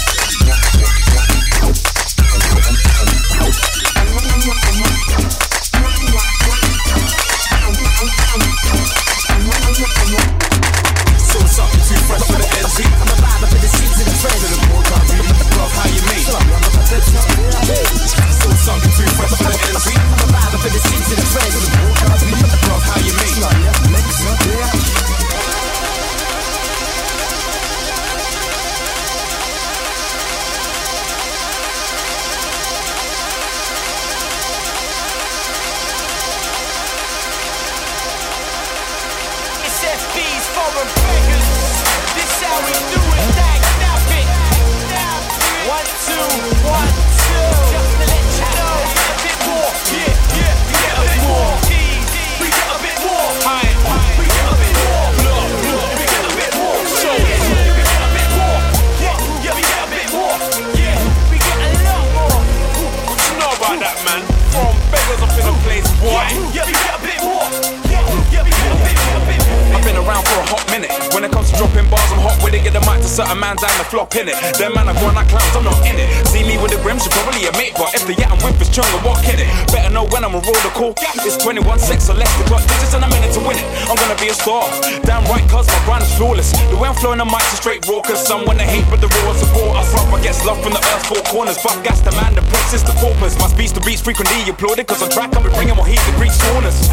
dropping 71.60 71.84
bars, 71.92 72.08
I'm 72.08 72.24
hot 72.24 72.40
with 72.40 72.56
it. 72.56 72.64
Get 72.64 72.72
the 72.72 72.80
mic 72.88 73.04
to 73.04 73.10
certain 73.12 73.36
man 73.36 73.60
down 73.60 73.76
the 73.76 73.84
flop 73.84 74.16
in 74.16 74.32
it. 74.32 74.36
Them 74.56 74.72
man 74.72 74.88
are 74.88 74.96
going 74.96 75.12
like 75.12 75.28
clowns, 75.28 75.52
I'm 75.52 75.68
not 75.68 75.76
in 75.84 76.00
it. 76.00 76.08
See 76.32 76.40
me 76.40 76.56
with 76.56 76.72
the 76.72 76.80
rims, 76.80 77.04
you 77.04 77.12
probably 77.12 77.44
a 77.44 77.52
mate. 77.60 77.76
But 77.76 77.92
if 77.92 78.08
the 78.08 78.16
yeah, 78.16 78.32
I'm 78.32 78.40
with 78.40 78.56
is 78.64 78.72
chung 78.72 78.88
and 78.96 79.04
walk 79.04 79.20
in 79.28 79.36
it. 79.36 79.48
Better 79.68 79.92
know 79.92 80.08
when 80.08 80.24
I'm 80.24 80.32
a 80.32 80.40
roller 80.40 80.72
call. 80.72 80.96
It's 81.20 81.36
21 81.36 81.60
6 81.76 82.08
or 82.08 82.16
less 82.16 82.32
to 82.40 82.44
got 82.48 82.64
digits 82.64 82.96
and 82.96 83.04
I'm 83.04 83.12
in 83.12 83.28
to 83.28 83.40
win 83.44 83.60
it. 83.60 83.66
I'm 83.92 83.98
gonna 84.00 84.16
be 84.16 84.32
a 84.32 84.36
star. 84.36 84.64
Damn 85.04 85.20
right, 85.28 85.44
cuz 85.52 85.68
my 85.68 85.80
brand 85.84 86.00
is 86.00 86.12
flawless. 86.16 86.48
The 86.72 86.76
way 86.80 86.88
I'm 86.88 86.96
flowing 86.96 87.20
the 87.20 87.28
mic's 87.28 87.52
a 87.52 87.56
straight 87.60 87.84
cause 87.84 88.24
some 88.24 88.48
wanna 88.48 88.64
hate, 88.64 88.88
but 88.88 89.04
the 89.04 89.12
raw 89.20 89.36
support. 89.36 89.76
I 89.76 89.84
front, 89.84 90.08
I 90.16 90.18
gets 90.24 90.40
love 90.48 90.64
from 90.64 90.72
the 90.72 90.80
earth's 90.80 91.12
four 91.12 91.20
corners. 91.28 91.60
Fuck 91.60 91.76
gas, 91.84 92.00
the 92.00 92.12
man, 92.16 92.32
the 92.32 92.44
prince 92.48 92.72
is 92.72 92.82
the 92.82 92.96
paupers. 92.96 93.36
My 93.36 93.52
speech 93.52 93.76
to 93.76 93.80
beats 93.84 94.00
frequently 94.00 94.48
applauded, 94.48 94.88
cause 94.88 95.04
on 95.04 95.12
track 95.12 95.28
be 95.36 95.52
bringing 95.52 95.76
more 95.76 95.86
heat 95.86 96.00
to 96.08 96.12
Greek 96.16 96.32
saunas. 96.32 96.88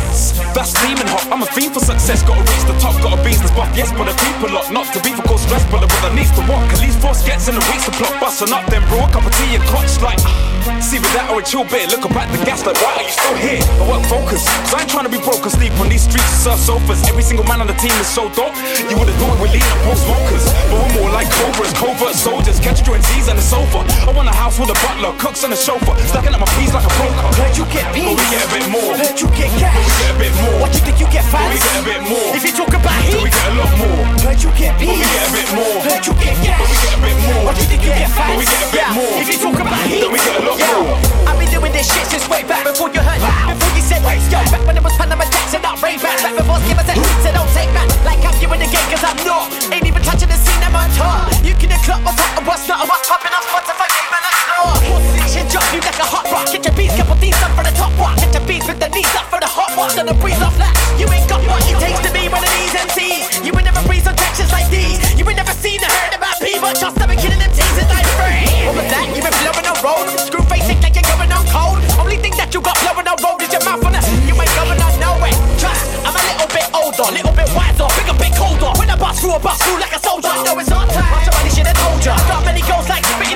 That's 0.52 0.76
steaming 0.76 1.08
hot. 1.08 1.24
I'm 1.32 1.42
a 1.42 1.48
fiend 1.56 1.72
for 1.72 1.80
success, 1.80 2.20
gotta 2.28 2.44
reach 2.44 2.66
the 2.68 2.76
top, 2.84 3.00
gotta 3.00 3.24
business 3.24 3.52
buff, 3.56 3.72
yes, 3.72 3.96
but 3.96 4.12
the 4.12 4.16
people 4.28 4.57
lot. 4.58 4.72
Not 4.72 4.94
to 4.94 5.00
be 5.02 5.14
for 5.14 5.24
cause 5.24 5.42
stress, 5.42 5.64
but 5.70 5.86
the 5.86 6.10
needs 6.14 6.32
to 6.34 6.42
walk. 6.50 6.66
At 6.74 6.82
least 6.82 7.00
force 7.00 7.22
gets 7.24 7.48
in 7.48 7.56
the 7.56 7.64
weeks 7.70 7.86
to 7.86 7.92
plot, 7.92 8.14
busting 8.20 8.54
up, 8.54 8.66
then 8.68 8.82
bro, 8.90 9.06
a 9.06 9.10
cup 9.10 9.26
of 9.26 9.34
tea 9.38 9.56
and 9.56 9.64
clutch 9.70 10.02
like. 10.02 10.20
See 10.84 11.00
with 11.00 11.14
that 11.16 11.32
or 11.32 11.40
a 11.40 11.44
chill 11.44 11.64
bit, 11.64 11.90
look 11.90 12.04
at 12.04 12.28
the 12.32 12.40
gas 12.44 12.66
like, 12.66 12.76
why 12.84 13.00
are 13.00 13.06
you 13.06 13.14
still 13.14 13.38
here? 13.40 13.64
I 13.64 13.84
work 13.88 14.04
focus, 14.12 14.44
cause 14.68 14.74
I 14.76 14.84
ain't 14.84 14.92
trying 14.92 15.08
to 15.08 15.14
be 15.14 15.22
broke 15.22 15.42
and 15.48 15.54
sleep 15.54 15.74
on 15.80 15.88
these 15.88 16.04
streets 16.04 16.28
to 16.44 16.52
serve 16.52 16.60
sofas. 16.60 17.02
Every 17.08 17.24
single 17.24 17.46
man 17.48 17.62
on 17.62 17.68
the 17.68 17.78
team 17.80 17.94
is 18.02 18.10
so 18.10 18.28
dope. 18.36 18.56
You 18.90 19.00
would've 19.00 19.16
thought 19.16 19.38
we're 19.40 19.54
leading 19.54 19.80
post 19.88 20.04
smokers, 20.04 20.46
but 20.68 20.78
we're 20.78 20.94
more 21.02 21.12
like 21.14 21.30
cobras, 21.40 21.72
covert 21.78 22.16
soldiers, 22.16 22.60
catch 22.60 22.84
joint 22.84 23.04
Z's 23.06 23.30
on 23.30 23.38
the 23.38 23.46
sofa. 23.46 23.86
I 24.06 24.12
want 24.12 24.28
a 24.28 24.36
house 24.36 24.60
with 24.60 24.74
a 24.74 24.78
butler, 24.84 25.16
cooks 25.18 25.44
and 25.44 25.54
a 25.54 25.60
chauffeur, 25.60 25.96
stacking 26.04 26.36
up 26.36 26.42
my 26.44 26.52
fees 26.60 26.74
like 26.76 26.84
a 26.84 26.94
broker. 27.00 27.28
Heard 27.40 27.56
you 27.56 27.66
get 27.72 27.88
peas. 27.96 28.12
But 28.12 28.20
we 28.20 28.26
get 28.28 28.42
a 28.44 28.50
bit 28.52 28.66
more. 28.68 28.92
Heard 28.96 29.18
you 29.18 29.28
get 29.34 29.50
cash. 29.56 29.72
But 29.72 29.88
we 29.88 29.94
get 29.98 30.12
a 30.12 30.18
bit 30.20 30.34
more. 30.44 30.56
What 30.62 30.72
you 30.76 30.82
think 30.84 31.00
you 31.00 31.08
get 31.10 31.26
But 31.32 31.48
we 31.48 31.60
get 31.60 31.76
a 31.80 31.84
bit 31.84 32.02
more. 32.06 32.30
If 32.36 32.44
you 32.44 32.54
talk 32.54 32.72
about 32.76 32.98
heat, 33.08 33.16
Then 33.16 33.24
we 33.24 33.32
get 33.32 33.48
a 33.50 33.56
lot 33.56 33.72
more. 33.80 34.02
Heard 34.24 34.37
you 34.44 34.52
get 34.54 34.74
peas. 34.78 34.94
But 34.94 34.98
we 34.98 35.08
get 35.08 35.24
a 35.24 35.32
bit 35.34 35.50
more. 35.58 35.78
Heard 35.82 36.04
you 36.06 36.14
get 36.20 36.36
cash. 36.44 36.60
But 36.60 36.68
we 36.70 36.76
get 36.78 36.94
a 36.94 37.00
bit 37.02 37.18
more. 37.26 37.42
What 37.48 37.56
you 37.58 37.66
think 37.70 37.82
you 37.82 37.94
get 37.94 38.10
fans? 38.14 38.30
But 38.30 38.38
we 38.38 38.46
get 38.46 38.62
a 38.62 38.70
bit 38.70 38.82
yeah. 38.82 38.98
more. 38.98 39.14
If 39.18 39.28
you 39.32 39.38
talk 39.40 39.58
about 39.58 39.82
heat, 39.88 40.02
Then 40.04 40.12
we 40.14 40.20
get 40.22 40.36
a 40.38 40.44
lot 40.46 40.58
yeah. 40.60 40.74
more. 40.78 40.96
I've 41.26 41.38
been 41.40 41.50
doing 41.50 41.74
this 41.74 41.88
shit 41.88 42.06
since 42.08 42.26
way 42.30 42.44
back 42.44 42.64
before 42.68 42.90
you 42.94 43.02
heard. 43.02 43.22
Before 43.22 43.74
you 43.74 43.84
said, 43.84 44.02
yo, 44.04 44.40
back 44.54 44.64
when 44.68 44.76
it 44.78 44.84
was 44.84 44.94
Panama 44.98 45.26
Jackson, 45.30 45.62
not 45.62 45.82
Ray 45.82 45.98
Ban. 45.98 46.18
Back 46.22 46.36
before 46.38 46.60
Skipper 46.66 46.86
said, 46.86 46.98
said 47.24 47.34
don't 47.34 47.52
take 47.56 47.72
back. 47.74 47.88
Like 48.06 48.22
I'm 48.22 48.36
you 48.38 48.50
in 48.54 48.60
the 48.62 48.70
game, 48.70 48.88
cause 48.92 49.04
I'm 49.04 49.18
not. 49.26 49.50
Ain't 49.74 49.86
even 49.86 50.02
touching 50.04 50.30
the 50.30 50.38
scene, 50.38 50.62
I'm 50.62 50.76
on 50.76 50.90
top. 50.94 51.32
You 51.42 51.56
can 51.56 51.72
clock 51.88 52.04
what's 52.04 52.20
hot 52.20 52.38
and 52.38 52.46
what's 52.46 52.68
not. 52.68 52.84
and 52.84 52.90
What's 52.90 53.08
popping 53.08 53.32
up, 53.32 53.44
Spotify, 53.48 53.88
game 53.88 53.96
and 53.96 53.97
not. 54.90 55.30
Shit 55.30 55.48
drop 55.52 55.68
you 55.74 55.82
like 55.84 56.00
a 56.00 56.08
hot 56.08 56.26
rock. 56.32 56.48
Get 56.52 56.64
your 56.64 56.76
beats, 56.76 56.96
couple 56.96 57.16
things 57.20 57.38
up 57.44 57.52
for 57.56 57.64
the 57.64 57.74
top 57.76 57.92
rock. 58.00 58.16
Get 58.18 58.34
your 58.34 58.46
beats 58.48 58.68
with 58.68 58.80
the 58.80 58.90
knees 58.90 59.14
up 59.16 59.28
for 59.28 59.40
the 59.40 59.50
hot 59.50 59.76
rock. 59.76 59.92
Gonna 59.96 60.16
breeze 60.16 60.40
off 60.42 60.56
that. 60.58 60.74
You 60.96 61.06
ain't 61.12 61.28
got 61.28 61.44
what 61.46 61.62
it 61.68 61.78
takes 61.78 62.00
to 62.06 62.12
be 62.14 62.28
one 62.32 62.44
of 62.44 62.52
these 62.56 62.74
MCs. 62.74 63.44
You 63.46 63.52
ain't 63.54 63.68
never 63.68 63.84
breeze 63.86 64.08
on 64.08 64.16
textures 64.16 64.52
like 64.52 64.70
these. 64.72 64.98
You 65.20 65.28
ain't 65.28 65.38
never 65.38 65.54
seen 65.54 65.84
or 65.84 65.92
heard 65.92 66.16
about 66.16 66.40
me, 66.40 66.56
but 66.62 66.80
just 66.80 66.96
been 66.96 67.20
killing 67.20 67.40
them 67.40 67.52
teasers 67.52 67.90
like 67.92 68.08
free. 68.16 68.48
All 68.68 68.78
of 68.78 68.88
that, 68.88 69.06
you 69.12 69.20
been 69.20 69.36
blowing 69.44 69.68
on 69.68 69.78
road. 69.84 70.08
Screw 70.16 70.44
face 70.48 70.68
it 70.72 70.80
like 70.80 70.96
you're 70.96 71.06
going 71.12 71.32
on 71.36 71.44
cold. 71.52 71.78
Only 72.00 72.18
thing 72.18 72.34
that 72.40 72.56
you 72.56 72.64
got 72.64 72.80
blowing 72.80 73.08
on 73.08 73.18
road 73.20 73.44
is 73.44 73.52
your 73.52 73.64
mouth 73.68 73.84
on 73.84 73.92
the. 73.92 74.02
You 74.24 74.34
ain't 74.40 74.56
going 74.56 74.80
on 74.80 74.94
nowhere. 74.98 75.36
Trust, 75.60 75.84
I'm 76.08 76.16
a 76.16 76.24
little 76.24 76.50
bit 76.56 76.68
older, 76.72 77.08
little 77.12 77.36
bit 77.36 77.50
wiser, 77.52 77.88
bigger, 78.00 78.16
bit 78.16 78.32
colder. 78.40 78.72
When 78.80 78.88
I 78.88 78.96
bust 78.96 79.20
through, 79.20 79.36
I 79.36 79.40
bust 79.44 79.60
through 79.68 79.80
like 79.84 79.92
a 79.92 80.00
soldier. 80.00 80.32
I 80.32 80.40
know 80.48 80.56
it's 80.56 80.72
on 80.72 80.88
time. 80.88 81.12
Watch 81.12 81.28
somebody 81.28 81.52
should 81.52 81.68
have 81.68 81.78
told 81.84 82.00
ya. 82.00 82.16
Got 82.32 82.48
many 82.48 82.64
goals 82.64 82.88
like 82.88 83.04
spitting 83.04 83.27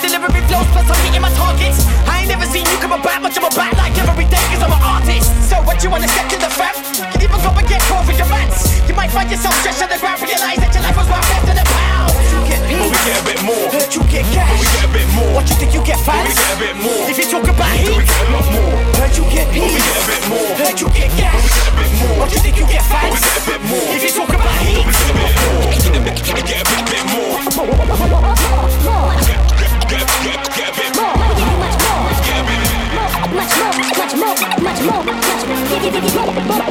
delivering 0.00 0.46
flows, 0.48 0.68
plus 0.72 0.86
I'm 0.88 1.00
hitting 1.06 1.22
my 1.22 1.32
targets. 1.34 1.84
I 2.06 2.24
ain't 2.24 2.30
never 2.30 2.46
seen 2.46 2.64
you 2.66 2.76
come 2.78 2.92
about 2.92 3.22
much 3.22 3.36
of 3.36 3.44
a 3.44 3.52
bat 3.54 3.76
like 3.76 3.96
every 3.98 4.28
day, 4.28 4.42
cause 4.52 4.62
I'm 4.62 4.72
an 4.72 4.82
artist. 4.82 5.28
So 5.48 5.60
what 5.62 5.82
you 5.82 5.90
wanna 5.90 6.08
step 6.08 6.28
to 6.32 6.38
the 6.38 6.50
fam? 6.52 6.74
Can 7.12 7.22
even 7.22 7.40
go 7.40 7.50
and 7.52 7.66
get 7.68 7.80
caught 7.88 8.04
for 8.04 8.12
your 8.12 8.28
mans? 8.28 8.56
You 8.88 8.94
might 8.94 9.10
find 9.10 9.30
yourself 9.30 9.54
stretched 9.60 9.82
on 9.82 9.90
the 9.90 9.98
ground, 9.98 10.20
realize 10.22 10.58
that 10.60 10.72
your 10.74 10.82
life 10.82 10.96
was 10.96 11.08
worth 11.08 11.28
left 11.30 11.48
in 11.48 11.56
the 11.56 11.66
pound. 11.66 12.12
You 12.32 12.40
get. 12.48 12.60
But 12.66 12.90
we 12.90 12.98
get 13.06 13.16
a 13.16 13.24
bit 13.24 13.40
more. 13.46 13.66
Heard 13.72 13.90
you 13.94 14.02
get 14.10 14.24
cash. 14.34 14.50
But 14.50 14.58
we 14.60 14.66
get 14.74 14.84
a 14.84 14.92
bit 14.92 15.08
more. 15.16 15.30
What 15.36 15.44
you 15.48 15.56
think 15.56 15.72
you 15.74 15.82
get 15.86 15.98
fans? 16.02 16.34
But 16.34 16.34
we 16.34 16.40
get 16.40 16.50
a 16.50 16.60
bit 16.60 16.76
more. 16.82 17.02
If 17.08 17.16
you 17.18 17.26
talk 17.30 17.46
about 17.46 17.72
heat, 17.76 17.88
Then 17.88 17.98
we 17.98 18.04
get 18.04 18.20
a 18.20 18.30
lot 18.34 18.46
more. 18.52 18.76
Heard 19.00 19.14
you 19.16 19.24
get 19.30 19.46
peas. 19.54 19.62
But 19.62 19.72
we 19.72 19.80
get 19.80 19.96
a 19.96 20.06
bit 20.06 20.22
more. 20.28 20.50
Heard 20.60 20.78
you 20.80 20.88
get 20.92 21.10
cash. 21.14 21.32
But 21.32 21.42
we 21.42 21.50
get 21.56 21.66
a 21.66 21.74
bit 21.76 21.92
more. 22.00 22.14
What 22.20 22.28
you 22.34 22.40
think 22.44 22.56
you 22.58 22.66
get 22.66 22.84
fans? 22.84 23.02
But 23.02 23.12
we 23.12 23.20
get 23.22 23.22
a 23.22 23.22
bit 23.22 23.22
more. 23.24 23.24
If 23.24 23.24
you 23.24 23.24
talk 23.24 23.24
about 23.24 23.24
heat, 23.24 23.24
But 23.24 23.24
we 23.24 23.24
get 23.24 23.36
a 23.36 23.44
bit 23.46 23.60
more. 23.62 23.65
Let's 35.98 36.14
go. 36.14 36.65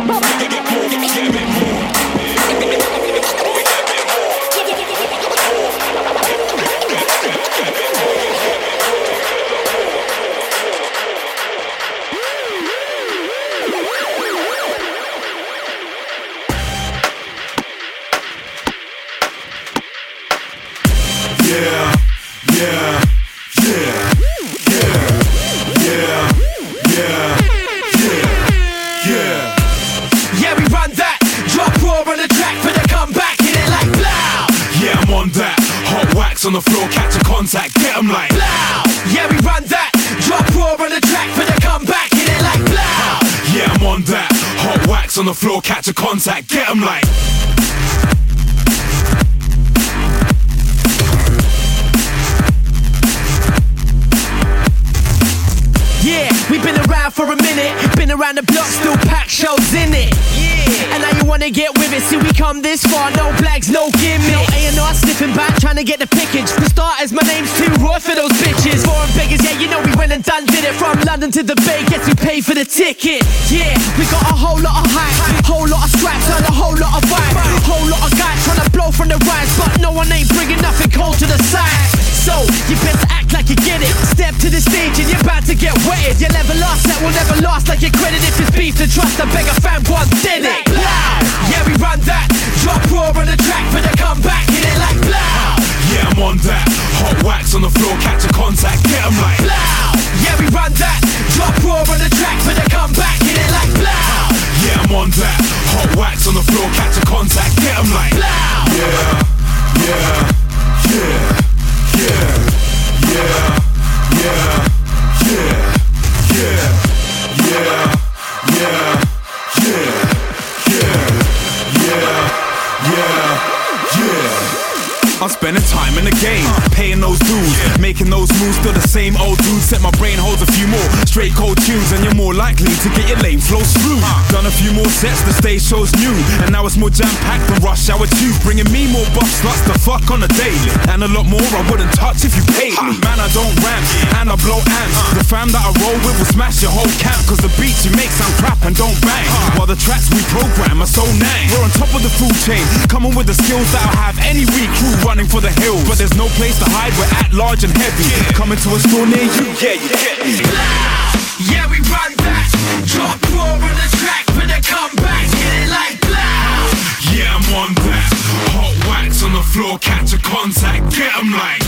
Straight 131.16 131.32
cold 131.32 131.56
tunes, 131.64 131.96
and 131.96 132.04
you're 132.04 132.20
more 132.20 132.36
likely 132.36 132.76
to 132.84 132.92
get 132.92 133.08
your 133.08 133.16
lane 133.24 133.40
flow 133.40 133.64
through. 133.80 134.04
Done 134.36 134.44
a 134.44 134.52
few 134.52 134.76
more 134.76 134.92
sets, 134.92 135.24
the 135.24 135.32
stage 135.32 135.64
shows 135.64 135.88
new, 135.96 136.12
and 136.44 136.52
now 136.52 136.68
it's 136.68 136.76
more 136.76 136.92
jam 136.92 137.08
packed 137.24 137.48
than 137.48 137.56
rush 137.64 137.88
hour 137.88 138.04
two, 138.20 138.36
bringing 138.44 138.68
me 138.68 138.92
more 138.92 139.08
buff 139.16 139.32
sluts 139.40 139.64
to 139.64 139.72
fuck 139.80 140.12
on 140.12 140.28
a 140.28 140.30
daily, 140.36 140.76
and 140.92 141.08
a 141.08 141.10
lot 141.16 141.24
more 141.24 141.48
I 141.56 141.64
wouldn't 141.72 141.88
touch 141.96 142.28
if 142.28 142.36
you 142.36 142.44
paid 142.60 142.76
me. 142.84 143.00
Man, 143.00 143.16
I 143.16 143.32
don't 143.32 143.56
rant, 143.64 143.88
and 144.20 144.28
I 144.28 144.36
blow 144.44 144.60
amps. 144.60 145.00
The 145.16 145.24
fam 145.24 145.56
that 145.56 145.64
I 145.64 145.72
roll 145.80 145.96
with 146.04 146.20
will 146.20 146.28
smash 146.36 146.60
your 146.60 146.76
whole 146.76 146.92
camp, 147.00 147.24
cause 147.32 147.40
the 147.40 147.54
beats 147.56 147.88
you 147.88 147.96
make 147.96 148.12
sound 148.12 148.36
crap 148.36 148.60
and 148.68 148.76
don't 148.76 149.00
bang. 149.00 149.24
While 149.56 149.72
the 149.72 149.80
tracks 149.80 150.12
we 150.12 150.20
program 150.36 150.84
are 150.84 150.92
so 151.00 151.08
nang. 151.16 151.48
We're 151.48 151.64
on 151.64 151.72
top 151.80 151.96
of 151.96 152.04
the 152.04 152.12
food 152.12 152.36
chain, 152.44 152.68
coming 152.92 153.16
with 153.16 153.32
the 153.32 153.40
skills 153.40 153.72
that'll 153.72 153.96
have 154.04 154.20
any 154.20 154.44
weak 154.52 154.68
crew 154.84 154.92
running 155.08 155.32
for 155.32 155.40
the 155.40 155.54
hills. 155.64 155.80
But 155.88 155.96
there's 155.96 156.20
no 156.20 156.28
place 156.36 156.60
to 156.60 156.68
hide, 156.68 156.92
we're 157.00 157.08
at 157.24 157.32
large 157.32 157.64
and 157.64 157.72
heavy. 157.72 158.04
Coming 158.36 158.60
to 158.68 158.76
a 158.76 158.80
store 158.84 159.08
near 159.08 159.24
you, 159.24 159.48
yeah, 159.64 159.80
you 159.80 159.88
get 159.96 160.20
me. 160.20 161.05
Yeah, 161.52 161.70
we 161.70 161.78
run 161.92 162.12
that. 162.26 162.48
Drop 162.86 163.20
raw 163.34 163.54
on 163.54 163.60
the 163.62 163.90
track 164.00 164.26
for 164.36 164.46
the 164.46 164.60
comeback. 164.62 165.28
Hit 165.40 165.54
it 165.64 165.70
like 165.70 166.00
blow! 166.02 167.16
Yeah, 167.16 167.36
I'm 167.36 167.48
on 167.56 167.74
that. 167.88 168.12
Hot 168.56 168.76
wax 168.88 169.24
on 169.24 169.34
the 169.34 169.44
floor, 169.44 169.78
catch 169.80 170.14
a 170.14 170.20
contact, 170.20 170.96
get 170.96 171.12
'em 171.18 171.32
like. 171.32 171.66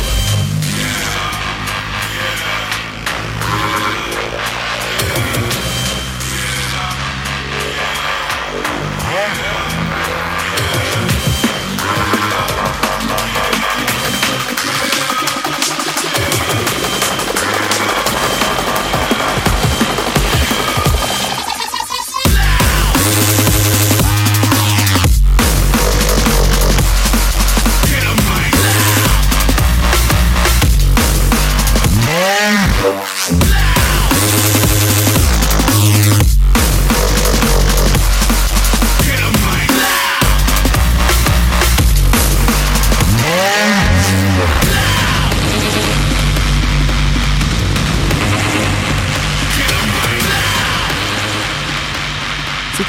C'était 9.18 9.67